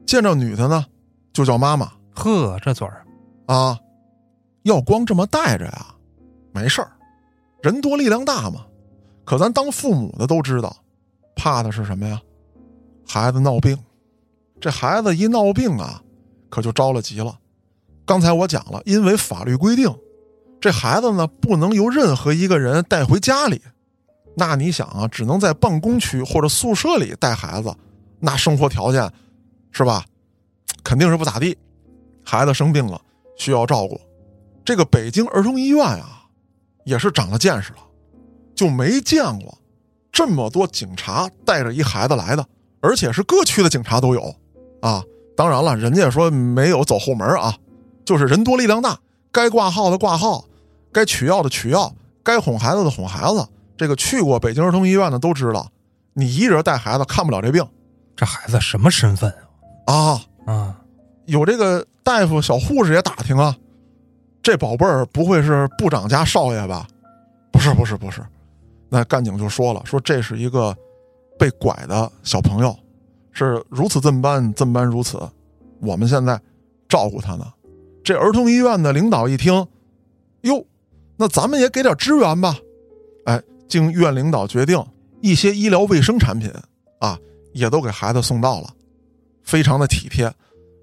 [0.05, 0.85] 见着女的呢，
[1.31, 1.91] 就叫妈妈。
[2.13, 3.05] 呵，这嘴儿
[3.45, 3.79] 啊，
[4.63, 5.85] 要光这么带着呀，
[6.51, 6.91] 没事儿。
[7.61, 8.65] 人多力量大嘛，
[9.23, 10.75] 可咱当父母的都知道，
[11.35, 12.19] 怕的是什么呀？
[13.07, 13.77] 孩子闹病，
[14.59, 16.03] 这孩子一闹病啊，
[16.49, 17.39] 可就着了急了。
[18.05, 19.89] 刚才我讲了，因为法律规定，
[20.59, 23.61] 这孩子呢不能由任何一个人带回家里。
[24.35, 27.73] 那你想啊，只能在办公区或者宿舍里带孩子，
[28.19, 29.11] 那生活条件
[29.71, 30.05] 是吧？
[30.83, 31.57] 肯定是不咋地。
[32.23, 33.01] 孩子生病了，
[33.37, 33.99] 需要照顾，
[34.63, 36.13] 这个北京儿童医院啊。
[36.83, 37.79] 也是长了见识了，
[38.55, 39.57] 就没见过
[40.09, 42.47] 这么多警察带着一孩子来的，
[42.81, 44.35] 而且是各区的警察都有
[44.81, 45.03] 啊。
[45.35, 47.55] 当然了，人家说没有走后门啊，
[48.03, 48.97] 就是人多力量大，
[49.31, 50.45] 该挂号的挂号，
[50.91, 53.47] 该取药的取药，该哄孩子的哄孩子。
[53.77, 55.69] 这个去过北京儿童医院的都知道，
[56.13, 57.63] 你一人带孩子看不了这病。
[58.15, 59.31] 这孩子什么身份
[59.85, 60.19] 啊？
[60.45, 60.75] 啊，
[61.25, 63.55] 有这个大夫、小护士也打听啊。
[64.41, 66.87] 这宝贝儿不会是部长家少爷吧？
[67.51, 68.25] 不是，不是，不是。
[68.89, 70.75] 那干警就说了，说这是一个
[71.37, 72.75] 被拐的小朋友，
[73.31, 75.19] 是如此这般，这般如此。
[75.79, 76.39] 我们现在
[76.89, 77.51] 照顾他呢。
[78.03, 79.53] 这儿童医院的领导一听，
[80.41, 80.65] 哟，
[81.17, 82.57] 那咱们也给点支援吧。
[83.25, 84.81] 哎，经院领导决定，
[85.21, 86.49] 一些医疗卫生产品
[86.99, 87.19] 啊，
[87.53, 88.69] 也都给孩子送到了，
[89.43, 90.33] 非常的体贴。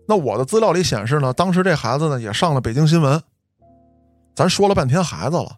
[0.06, 3.20] 那我的资料里显示呢，当时这孩子呢也上了北京新闻。
[4.34, 5.56] 咱说了半天孩子了，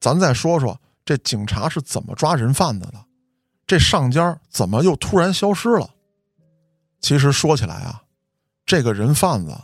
[0.00, 3.04] 咱再说说这警察是怎么抓人贩子的，
[3.68, 5.90] 这上家怎么又突然消失了？
[7.00, 8.02] 其实说起来啊，
[8.64, 9.54] 这个人贩子，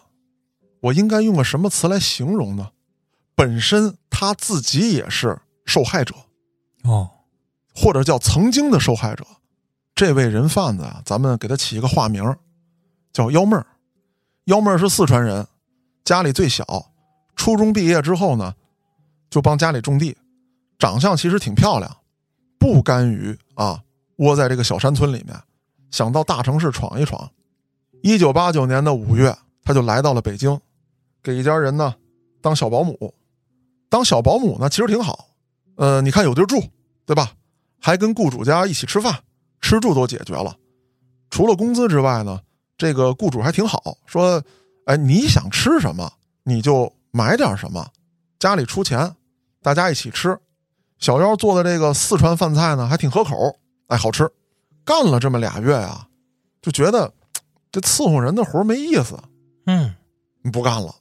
[0.80, 2.70] 我应该用个什么词来形容呢？
[3.34, 6.14] 本身他自己也是受害者，
[6.82, 7.10] 哦，
[7.74, 9.24] 或者叫曾经的受害者。
[9.94, 12.22] 这位人贩子啊，咱们给他起一个化名，
[13.10, 13.66] 叫幺妹儿。
[14.44, 15.46] 幺妹儿是四川人，
[16.04, 16.92] 家里最小。
[17.34, 18.54] 初中毕业之后呢，
[19.30, 20.14] 就帮家里种地，
[20.78, 21.96] 长相其实挺漂亮，
[22.58, 23.82] 不甘于啊
[24.16, 25.34] 窝在这个小山村里面，
[25.90, 27.30] 想到大城市闯一闯。
[28.02, 30.60] 一九八九年的五月，他就来到了北京，
[31.22, 31.94] 给一家人呢
[32.40, 33.14] 当小保姆。
[33.88, 35.28] 当小保姆呢，其实挺好，
[35.76, 36.62] 呃，你看有地儿住，
[37.06, 37.32] 对吧？
[37.80, 39.20] 还跟雇主家一起吃饭，
[39.60, 40.56] 吃住都解决了。
[41.30, 42.40] 除了工资之外呢，
[42.76, 44.42] 这个雇主还挺好，说，
[44.86, 46.12] 哎，你想吃什么，
[46.42, 46.92] 你就。
[47.16, 47.92] 买点什么，
[48.40, 49.14] 家里出钱，
[49.62, 50.36] 大家一起吃。
[50.98, 53.56] 小妖做的这个四川饭菜呢，还挺合口，
[53.88, 54.30] 哎，好吃。
[54.84, 56.06] 干了这么俩月啊，
[56.60, 57.12] 就觉得
[57.72, 59.18] 这伺候人的活没意思，
[59.66, 59.94] 嗯，
[60.52, 60.94] 不干了。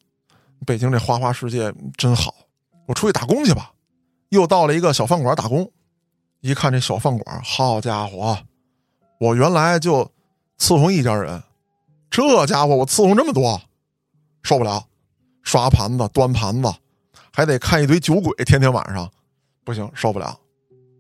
[0.66, 2.34] 北京这花花世界真好，
[2.88, 3.72] 我出去打工去吧。
[4.30, 5.70] 又到了一个小饭馆打工，
[6.40, 8.38] 一看这小饭馆，好家伙，
[9.20, 10.10] 我原来就
[10.58, 11.44] 伺候一家人，
[12.10, 13.62] 这家伙我伺候这么多，
[14.42, 14.88] 受不了。
[15.44, 16.74] 刷盘子、端盘子，
[17.34, 19.12] 还得看一堆酒鬼，天天晚上，
[19.66, 20.40] 不行，受不了。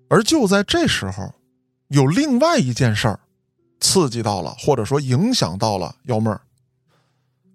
[0.09, 1.33] 而就在这时候，
[1.87, 3.19] 有另外一件事儿
[3.79, 6.41] 刺激到了，或者说影响到了幺妹儿。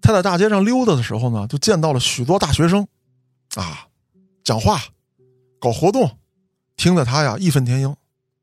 [0.01, 2.87] 他在大街上溜达的时候呢，就见到了许多大学生，
[3.55, 3.87] 啊，
[4.43, 4.79] 讲话、
[5.59, 6.17] 搞活动，
[6.77, 7.95] 听得他呀义愤填膺。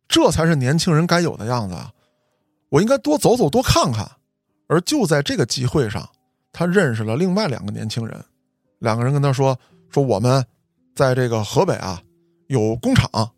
[0.08, 1.92] 这才是年轻人该有的样子啊！
[2.68, 4.08] 我应该多走走，多看看。
[4.68, 6.08] 而就在这个机会上，
[6.52, 8.24] 他认识了另外两个年轻人，
[8.78, 9.58] 两个人跟他说
[9.90, 10.44] ：“说我们
[10.94, 12.00] 在这个河北啊，
[12.46, 13.32] 有工厂，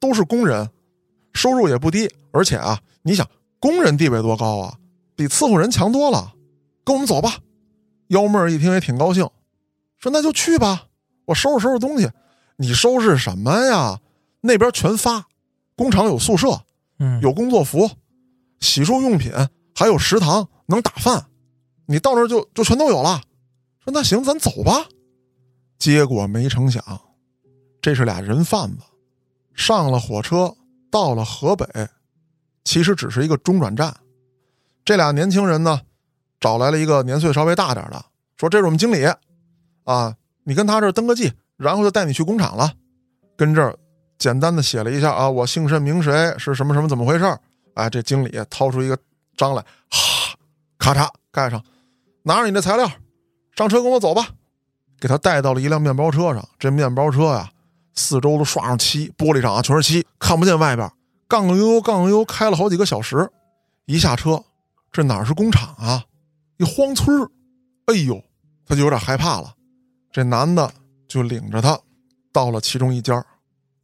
[0.00, 0.68] 都是工人，
[1.38, 3.24] 收入也不低，而且啊，你想
[3.60, 4.76] 工人地位多高啊，
[5.14, 6.34] 比伺候人强多了。
[6.84, 7.38] 跟我们走吧。”
[8.08, 9.22] 幺妹儿一听也挺高兴，
[9.98, 10.86] 说：“那就去吧，
[11.26, 12.10] 我收拾收拾东西。
[12.56, 14.00] 你收拾什么呀？
[14.40, 15.26] 那边全发。”
[15.76, 16.60] 工厂有宿舍，
[16.98, 17.88] 嗯，有工作服、
[18.58, 19.30] 洗漱用品，
[19.76, 21.26] 还有食堂能打饭，
[21.86, 23.20] 你到那儿就就全都有了。
[23.84, 24.88] 说那行，咱走吧。
[25.78, 26.82] 结果没成想，
[27.80, 28.82] 这是俩人贩子，
[29.54, 30.56] 上了火车
[30.90, 31.66] 到了河北，
[32.64, 33.94] 其实只是一个中转站。
[34.84, 35.80] 这俩年轻人呢，
[36.40, 38.04] 找来了一个年岁稍微大点的，
[38.36, 39.06] 说这是我们经理，
[39.84, 42.72] 啊，你跟他这儿登个记，然后就带你去工厂了，
[43.36, 43.76] 跟这儿。
[44.18, 47.40] 简单的写了一下啊，我姓甚名谁，是什么什么怎么回事儿？
[47.74, 48.98] 哎，这经理掏出一个
[49.36, 50.34] 章来，哈，
[50.76, 51.64] 咔嚓盖上，
[52.24, 52.90] 拿着你的材料，
[53.54, 54.26] 上车跟我走吧。
[54.98, 57.48] 给他带到了一辆面包车上，这面包车呀，
[57.98, 60.90] 四周都刷上漆，玻璃上啊全是漆，看不见外边。
[61.26, 63.28] 杠杠悠悠，杠杠悠，开了好几个小时。
[63.86, 64.42] 一下车，
[64.92, 66.04] 这哪是工厂啊？
[66.58, 67.30] 一荒村儿。
[67.86, 68.22] 哎呦，
[68.64, 69.52] 他就有点害怕了。
[70.10, 70.70] 这男的
[71.06, 71.78] 就领着他
[72.32, 73.24] 到了其中一家。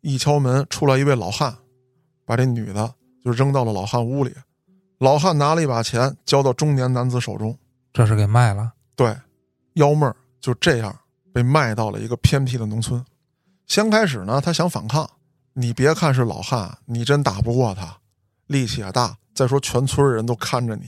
[0.01, 1.55] 一敲门，出来一位老汉，
[2.25, 2.95] 把这女的
[3.25, 4.35] 就扔到了老汉屋里。
[4.99, 7.57] 老汉拿了一把钱，交到中年男子手中，
[7.93, 8.73] 这是给卖了。
[8.95, 9.17] 对，
[9.75, 10.95] 幺妹儿就这样
[11.33, 13.05] 被卖到了一个偏僻的农村。
[13.67, 15.09] 先开始呢，他想反抗，
[15.53, 17.99] 你别看是老汉，你真打不过他，
[18.47, 19.17] 力气也大。
[19.35, 20.85] 再说全村人都看着你。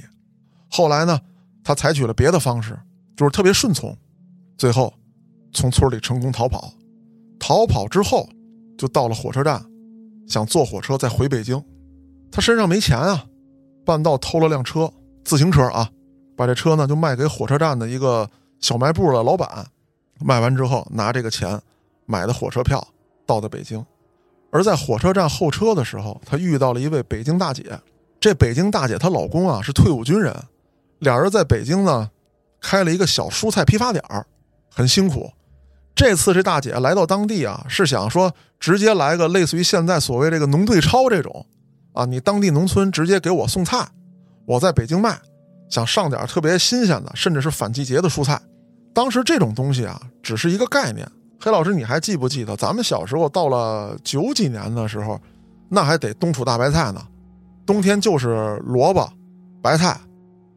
[0.70, 1.20] 后来呢，
[1.64, 2.78] 他采取了别的方式，
[3.16, 3.96] 就是特别顺从，
[4.56, 4.94] 最后
[5.52, 6.72] 从村里成功逃跑。
[7.38, 8.28] 逃跑之后。
[8.78, 9.64] 就到了火车站，
[10.28, 11.64] 想坐火车再回北京，
[12.30, 13.24] 他身上没钱啊，
[13.86, 14.92] 半道偷了辆车，
[15.24, 15.90] 自行车啊，
[16.36, 19.66] 把这车呢就卖给火车站的一个小卖部的老板，
[20.20, 21.58] 卖完之后拿这个钱
[22.06, 22.86] 买的火车票
[23.26, 23.84] 到的北京，
[24.50, 27.64] 而在火车站候车的时候，他遇到了一位北京大姐，
[28.18, 30.34] 这北京大姐她老公啊是退伍军人，
[31.00, 32.10] 俩人在北京呢
[32.60, 34.24] 开了一个小蔬菜批发点儿，
[34.70, 35.30] 很辛苦。
[35.94, 41.46] 这次这大姐来到当地啊，是想说直接来个类似于现在所谓这个农对超这种，
[41.92, 43.88] 啊，你当地农村直接给我送菜，
[44.46, 45.18] 我在北京卖，
[45.68, 48.40] 想上点特别新鲜的，甚至是反季节的蔬菜。
[48.94, 51.10] 当时这种东西啊，只是一个概念。
[51.40, 55.20] 黑老师，你还记不记得咱们小时候到了九几年的时候，
[55.68, 57.00] 那还得冬储大白菜呢，
[57.66, 59.08] 冬天就是萝卜、
[59.62, 59.98] 白菜，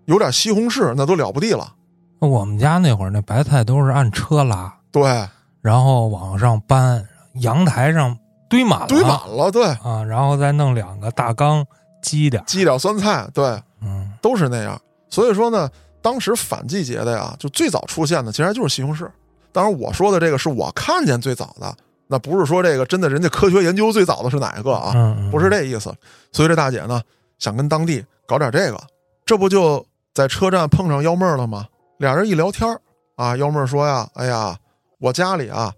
[0.06, 1.74] 有点西红柿那都了不地了。
[2.20, 4.74] 我们家那会儿那白菜都是按车拉。
[4.92, 5.28] 对，
[5.62, 7.06] 然后往上搬，
[7.36, 8.18] 阳台上
[8.50, 11.66] 堆满了，堆满了，对啊，然后再弄两个大缸
[12.02, 13.46] 积点，积点酸菜，对，
[13.82, 14.80] 嗯，都是那样。
[15.10, 15.70] 所以说呢，
[16.02, 19.08] 当时反季节的呀，就最早出现的，其实就是西红柿。
[19.52, 21.76] 当然，我说的这个是我看见最早的，
[22.08, 24.94] 那不是说这个真的人家科学研究最早的是哪一个啊？
[25.32, 25.94] 不是这意思。
[26.32, 27.02] 所以这大姐呢，
[27.38, 28.80] 想跟当地搞点这个，
[29.26, 31.68] 这不就在车站碰上幺妹了吗？
[31.98, 32.70] 俩人一聊天
[33.16, 34.58] 啊，幺妹说呀，哎呀。
[35.02, 35.74] 我家里啊，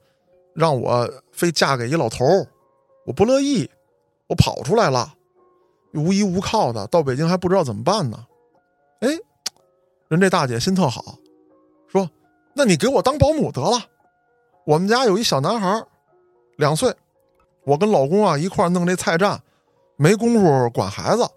[0.56, 2.48] 让我非嫁给一老头儿，
[3.06, 3.70] 我不乐意，
[4.26, 5.14] 我跑出来了，
[5.94, 8.18] 无依无靠的，到北京还不知道怎么办呢。
[9.02, 9.10] 哎，
[10.08, 11.20] 人这大姐心特好，
[11.88, 12.10] 说
[12.54, 13.80] ：“那你给我当保姆得了。
[14.66, 15.84] 我们家有一小男孩，
[16.58, 16.94] 两岁，
[17.66, 19.42] 我跟老公啊一块弄这菜站，
[19.98, 21.28] 没工夫管孩子。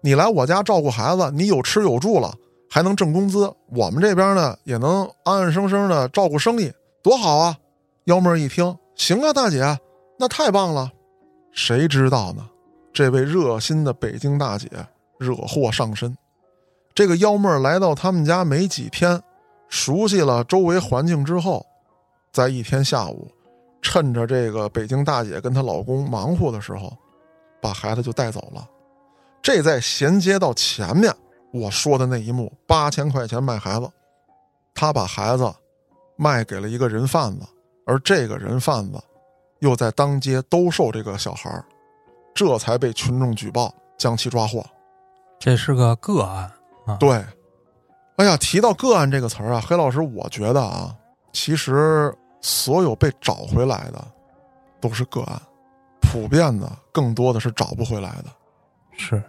[0.00, 2.34] 你来我家照顾孩子，你有吃有住了，
[2.70, 3.52] 还能挣工资。
[3.74, 6.72] 我们这边呢，也能安安生生的照顾生意。”
[7.02, 7.58] 多好啊！
[8.04, 9.78] 幺妹一听，行啊，大姐，
[10.18, 10.92] 那太棒了。
[11.50, 12.48] 谁知道呢？
[12.92, 14.68] 这位热心的北京大姐
[15.18, 16.16] 惹祸上身。
[16.94, 19.20] 这个幺妹来到他们家没几天，
[19.72, 21.64] 熟悉了周围环境之后，
[22.30, 23.32] 在一天下午，
[23.80, 26.94] 趁着这个北京大姐跟她老公忙活的时候，
[27.58, 28.68] 把孩子就带走了。
[29.40, 31.10] 这在衔接到前面
[31.54, 33.90] 我说的那一幕：八千块钱卖孩子，
[34.74, 35.50] 他把孩子。
[36.14, 37.46] 卖给了一个人贩子，
[37.84, 39.02] 而这个人贩子
[39.58, 41.50] 又在当街兜售这个小孩
[42.32, 44.64] 这才被群众举报，将其抓获。
[45.40, 46.48] 这是个个案
[46.86, 46.96] 啊。
[47.00, 47.24] 对，
[48.16, 50.94] 哎呀，提到个案这个词儿啊，黑老师，我觉得啊，
[51.32, 54.04] 其实所有被找回来的
[54.80, 55.40] 都是个案，
[56.00, 58.26] 普遍的更多的是找不回来的。
[58.92, 59.22] 是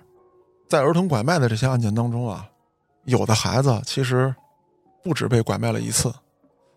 [0.68, 2.46] 在儿童拐卖的这些案件当中啊，
[3.06, 4.34] 有的孩子其实
[5.02, 6.14] 不止被拐卖了一次，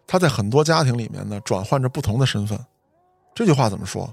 [0.06, 2.58] 他在很多家庭里面呢转换着不同的身份。
[3.34, 4.08] 这句话怎么说？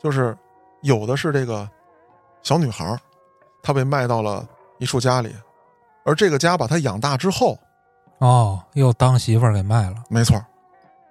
[0.00, 0.36] 就是
[0.82, 1.68] 有的是这个
[2.44, 2.98] 小女孩儿，
[3.60, 4.46] 她被卖到了
[4.78, 5.34] 一处家里，
[6.08, 7.58] 而这个家把他养大之后，
[8.16, 9.96] 哦，又当媳妇儿给卖了。
[10.08, 10.42] 没错，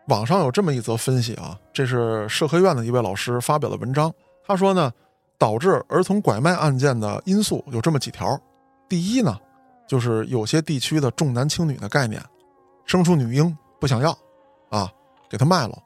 [0.07, 4.11] 网上有这么一则分析啊，这是社科院的一位老师发表的文章。
[4.43, 4.91] 他说呢，
[5.37, 8.35] 导致儿童拐卖案件的因素有这么几条。
[8.89, 9.37] 第一呢，
[9.87, 12.19] 就是有些地区的重男轻女的概念，
[12.83, 14.17] 生出女婴不想要，
[14.71, 14.91] 啊，
[15.29, 15.77] 给他卖了。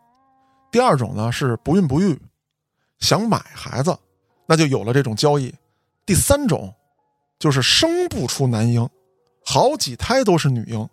[0.72, 2.18] 第二种呢是不孕不育，
[3.00, 3.94] 想买孩子，
[4.46, 5.54] 那就有了这种交易。
[6.06, 6.74] 第三种
[7.38, 8.88] 就是生不出男婴，
[9.44, 10.88] 好几胎都是女婴，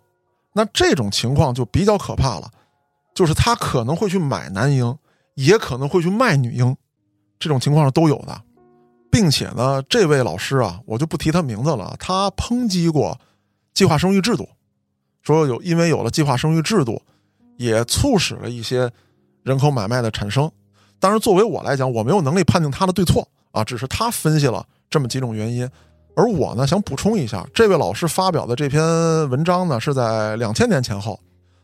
[0.53, 2.49] 那这种情况就比较可怕了，
[3.13, 4.97] 就是他可能会去买男婴，
[5.35, 6.75] 也可能会去卖女婴，
[7.39, 8.41] 这种情况是都有的，
[9.11, 13.17] 并且呢，这位老师啊，我就不提他名字了，他抨击过
[13.73, 14.49] 计划生育制度，
[15.21, 17.01] 说有因为有了计划生育制度，
[17.57, 18.91] 也促使了一些
[19.43, 20.51] 人口买卖的产生。
[20.99, 25.69] 当然，作为我来讲，我没有能力判定他的对错啊，只是他分析了这么几种原因。
[26.15, 28.83] 而我呢，想补充一下，这位老师发表的这篇
[29.29, 31.19] 文章呢，是在两千年前后。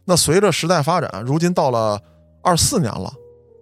[0.06, 2.00] 那随着时代发展，如今到了
[2.42, 3.12] 二四年了，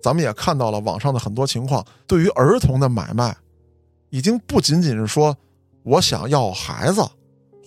[0.01, 3.35] 咱们也看到了网上的很多情况，对于儿童的买卖，
[4.09, 5.35] 已经不仅仅是说
[5.83, 7.01] 我想要孩子，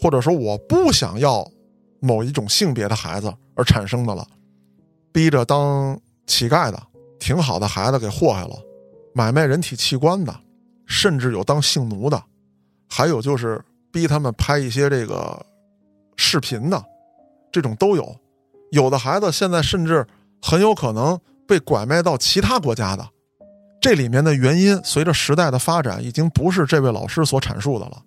[0.01, 1.51] 或者说我不想要
[2.01, 4.25] 某一种性别的孩子而产生的了，
[5.11, 6.81] 逼着当乞丐的，
[7.19, 8.57] 挺好的孩子给祸害了，
[9.15, 10.33] 买卖人体器官的，
[10.87, 12.23] 甚至有当性奴的。
[12.97, 15.39] 还有就是逼他们拍一些这个
[16.17, 16.83] 视频的，
[17.53, 18.17] 这种都有。
[18.71, 20.07] 有的孩子现在甚至
[20.41, 23.07] 很有可能被拐卖到其他国家的。
[23.83, 28.03] 这里面的原因，随着时代的发展，已经不是这位老师所阐述的了，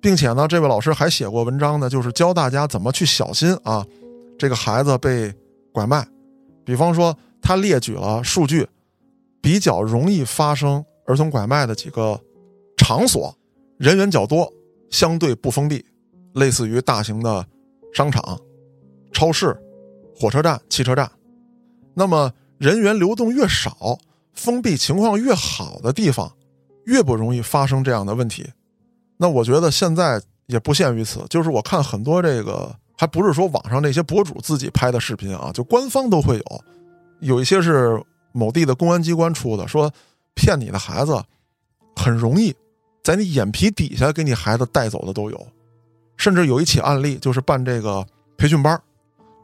[0.00, 3.86] 并且呢，这位老师还写过文章呢，就是教大家怎么去小心啊，
[4.36, 5.32] 这个孩子被
[5.72, 6.04] 拐卖。
[6.64, 8.66] 比方说，他列举了数据，
[9.40, 12.20] 比较容易发生儿童拐卖的几个
[12.76, 13.32] 场所。
[13.78, 14.52] 人员较多，
[14.90, 15.84] 相对不封闭，
[16.34, 17.46] 类似于大型的
[17.92, 18.38] 商场、
[19.12, 19.56] 超市、
[20.14, 21.10] 火车站、汽车站。
[21.94, 23.98] 那么人员流动越少，
[24.32, 26.30] 封闭情况越好的地方，
[26.84, 28.46] 越不容易发生这样的问题。
[29.18, 36.64] 那我觉得现在也不限于此，就是我看很多这个，还不是说网上那些博主自己拍的视频啊，就官方都会有，
[37.20, 38.02] 有一些是
[38.32, 39.92] 某地的公安机关出的，说
[40.34, 41.22] 骗你的孩子
[41.94, 42.54] 很容易。
[43.06, 45.46] 在你眼皮底下给你孩子带走的都有，
[46.16, 48.04] 甚至有一起案例就是办这个
[48.36, 48.76] 培训班，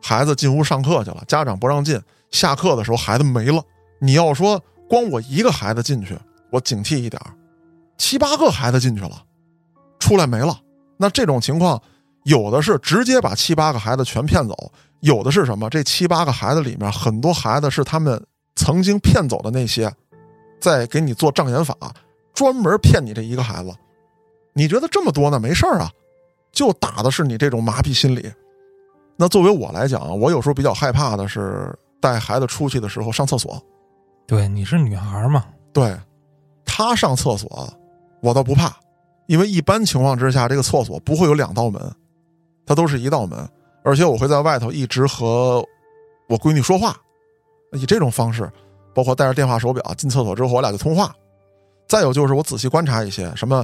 [0.02, 1.96] 孩子进屋上课去了，家长不让进，
[2.32, 3.62] 下课的时候孩子没了。
[4.00, 6.18] 你要说光我一个孩子进去，
[6.50, 7.22] 我警惕一点
[7.98, 9.22] 七八个孩子进去了，
[10.00, 10.58] 出来没了。
[10.96, 11.80] 那这种情况，
[12.24, 15.70] 有的是直接把七八个孩子全骗走，有的是什么？
[15.70, 18.20] 这七八个孩子里面很多孩子是他们
[18.56, 19.88] 曾经骗走的那些，
[20.60, 21.76] 在给你做障眼法。
[22.34, 23.70] 专门骗你这一个孩子，
[24.52, 25.38] 你觉得这么多呢？
[25.38, 25.90] 没事儿啊，
[26.52, 28.30] 就打的是你这种麻痹心理。
[29.16, 33.62] 那作为我来讲，我有时候比较害怕的是带孩子出去的时候上厕所。
[34.26, 35.44] 对，你是女孩嘛？
[35.72, 35.96] 对，
[36.64, 37.72] 她上厕所，
[38.22, 38.74] 我倒不怕，
[39.26, 41.80] 因为一般情况之下，这个厕所不会有两道门，
[42.64, 43.46] 它都是一道门，
[43.84, 45.64] 而且我会在外头一直和
[46.28, 46.96] 我闺女说话，
[47.72, 48.50] 以这种方式，
[48.94, 51.14] 包括带着电话手表进厕所之后，我俩就通话。
[51.92, 53.62] 再有就是我仔细观察一些什么，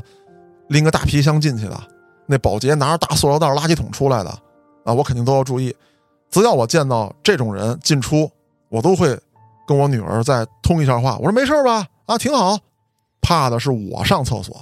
[0.66, 1.80] 拎个大皮箱进去的，
[2.26, 4.28] 那保洁拿着大塑料袋垃圾桶出来的，
[4.84, 5.74] 啊，我肯定都要注意。
[6.28, 8.30] 只要我见到这种人进出，
[8.68, 9.18] 我都会
[9.66, 11.16] 跟我女儿再通一下话。
[11.16, 11.86] 我说没事吧？
[12.04, 12.58] 啊，挺好。
[13.22, 14.54] 怕的是我上厕所，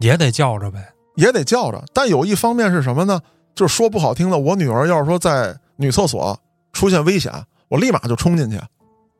[0.00, 1.84] 也得叫着呗，也得叫着。
[1.92, 3.20] 但有一方面是什么呢？
[3.54, 6.34] 就是说不好听的，我女儿要是说在女厕所
[6.72, 7.30] 出现危险，
[7.68, 8.58] 我立马就冲进去。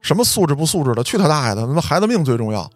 [0.01, 1.66] 什么素质不素质的，去他大爷的！
[1.66, 2.70] 他妈孩子命最重要。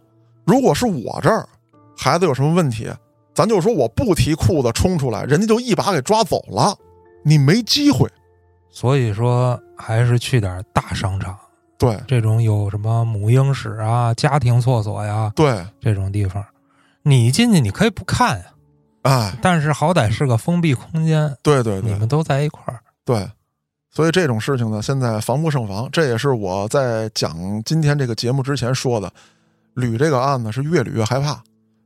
[0.51, 1.49] 如果是我这儿，
[1.97, 2.91] 孩子有什么问题，
[3.33, 6.77] 咱就说我不提裤子冲出来，人家就一把给抓走了，
[7.23, 8.11] 你没机会。
[8.69, 11.39] 所以说，还是去点大商场，
[11.79, 11.97] 对。
[12.09, 15.65] 这种有什么母婴室啊、家庭厕所呀，对。
[15.81, 16.45] 这种地方，
[17.03, 18.47] 你进去你可以不看呀，
[19.03, 23.25] 哎，但是好歹是个封闭空间，对对对，你们都在一块儿，对，
[23.93, 25.89] 所以这种事情呢，现在防不胜防。
[25.93, 29.13] 这也是我在讲今天这个节目之前说的。
[29.75, 31.43] 捋这个案子是越捋越害怕，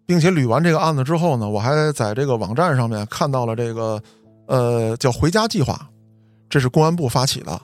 [0.06, 4.02] 并且捋完这个案子之后呢，我还在这个网站上面看到了这个，
[4.46, 5.88] 呃，叫“回家计划”，
[6.48, 7.60] 这是公安部发起的，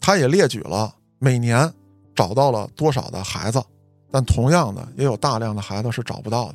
[0.00, 1.70] 他也列举了每年
[2.14, 3.62] 找到了多少的孩子，
[4.10, 6.54] 但同样的也有大量的孩子是找不到的。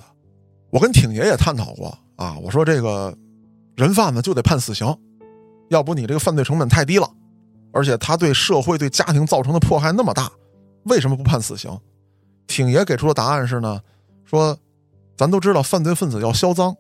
[0.71, 3.15] 我跟挺爷也探讨过啊，我说这个
[3.75, 4.87] 人贩子就得判死刑，
[5.69, 7.09] 要不你这个犯罪成本太低了，
[7.73, 10.31] 而且他对社会对家庭造成的迫害那么大，
[10.83, 11.71] 为什么不判死刑？
[12.49, 13.79] 挺爷给出的答案是呢，
[14.25, 14.57] 说
[15.15, 16.75] 咱都知道犯罪分子要销赃，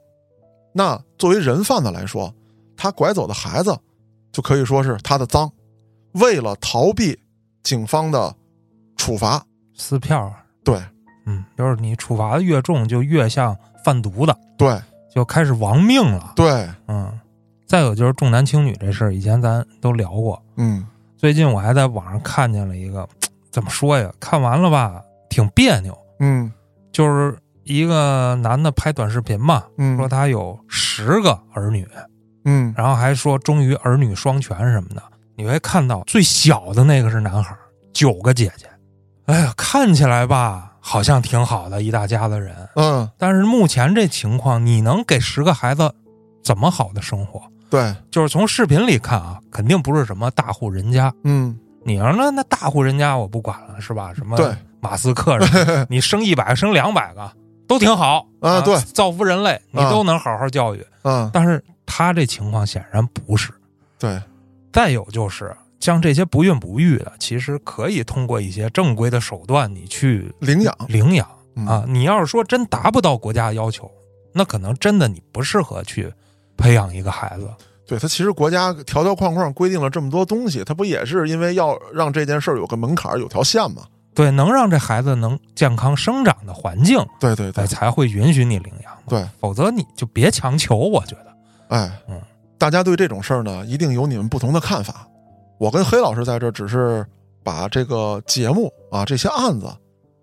[0.73, 2.33] 那作为人贩子来说，
[2.75, 3.77] 他拐走的孩子
[4.31, 5.49] 就可以说是他的赃，
[6.13, 7.17] 为了逃避
[7.63, 8.35] 警方的
[8.97, 9.45] 处罚，
[9.75, 10.81] 撕票啊，对。
[11.25, 13.55] 嗯，就是你处罚的越重，就越像
[13.85, 14.81] 贩毒的，对。
[15.13, 16.33] 就开始亡命了。
[16.35, 17.19] 对，嗯，
[17.67, 20.41] 再有就是重男轻女这事儿，以前咱都聊过。
[20.55, 20.85] 嗯。
[21.17, 23.07] 最近我还在网上看见了一个，
[23.51, 24.11] 怎么说呀？
[24.19, 25.97] 看完了吧，挺别扭。
[26.19, 26.51] 嗯
[26.91, 31.87] 就是一个男的拍短视频嘛，嗯，说他有十个儿女，
[32.45, 35.01] 嗯然后还说终于儿女双全什么的。
[35.35, 37.55] 你会看到最小的那个是男孩，
[37.93, 38.65] 九个姐姐。
[39.27, 45.93] 哎呀，看起来吧，好像挺好的一大家子人，嗯，但是目前这情况，你能给十个孩子
[46.43, 47.41] 怎么好的生活？
[47.69, 51.13] 对，就是从视频里看啊，肯定不是什么大户人家。
[51.23, 54.11] 嗯你要那那大户人家我不管了，是吧？
[54.13, 55.37] 什么对马斯克
[55.89, 57.31] 你生一百个生两百个
[57.67, 60.85] 都挺好啊对造福人类，你啊都能好好教育。
[61.03, 63.51] 嗯但是他这情况显然不是。
[63.97, 64.21] 对，
[64.71, 71.85] 再有就是像这些不孕不育的，其实可以通过一些正规的手段，你去领养领养嗯啊。
[71.87, 73.89] 你要是说真达不到国家要求，
[74.33, 76.11] 那可能真的你不适合去
[76.57, 77.49] 培养一个孩子。
[77.87, 83.83] 对他其实国家条条框框规定了这么多东西，他不也是因为要让这件事儿有个门槛有条线吗？
[84.13, 88.93] 对，能让这孩子能健康生长的环境，对对对哎，才会允许你领养。
[89.07, 90.75] 对，否则你就别强求。
[90.75, 91.35] 我觉得，
[91.69, 92.21] 哎，嗯，
[92.57, 95.07] 大家对这种事儿呢，一定有你们不同的看法。
[95.57, 97.05] 我跟黑老师在这儿只是
[97.43, 99.67] 把这个节目啊这些案子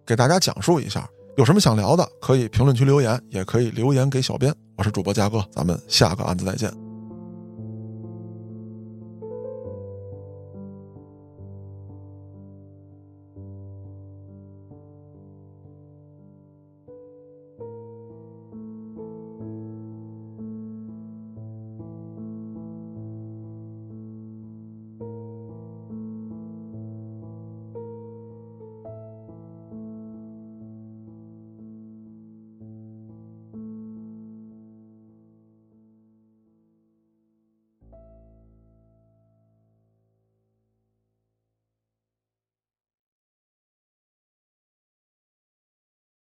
[0.04, 1.08] 给大家讲述一下。
[1.36, 4.54] 有什么想聊的，可以评论区留言，也可以留言给小编。
[4.76, 6.85] 我是主播嘉哥，咱们下个案子再见。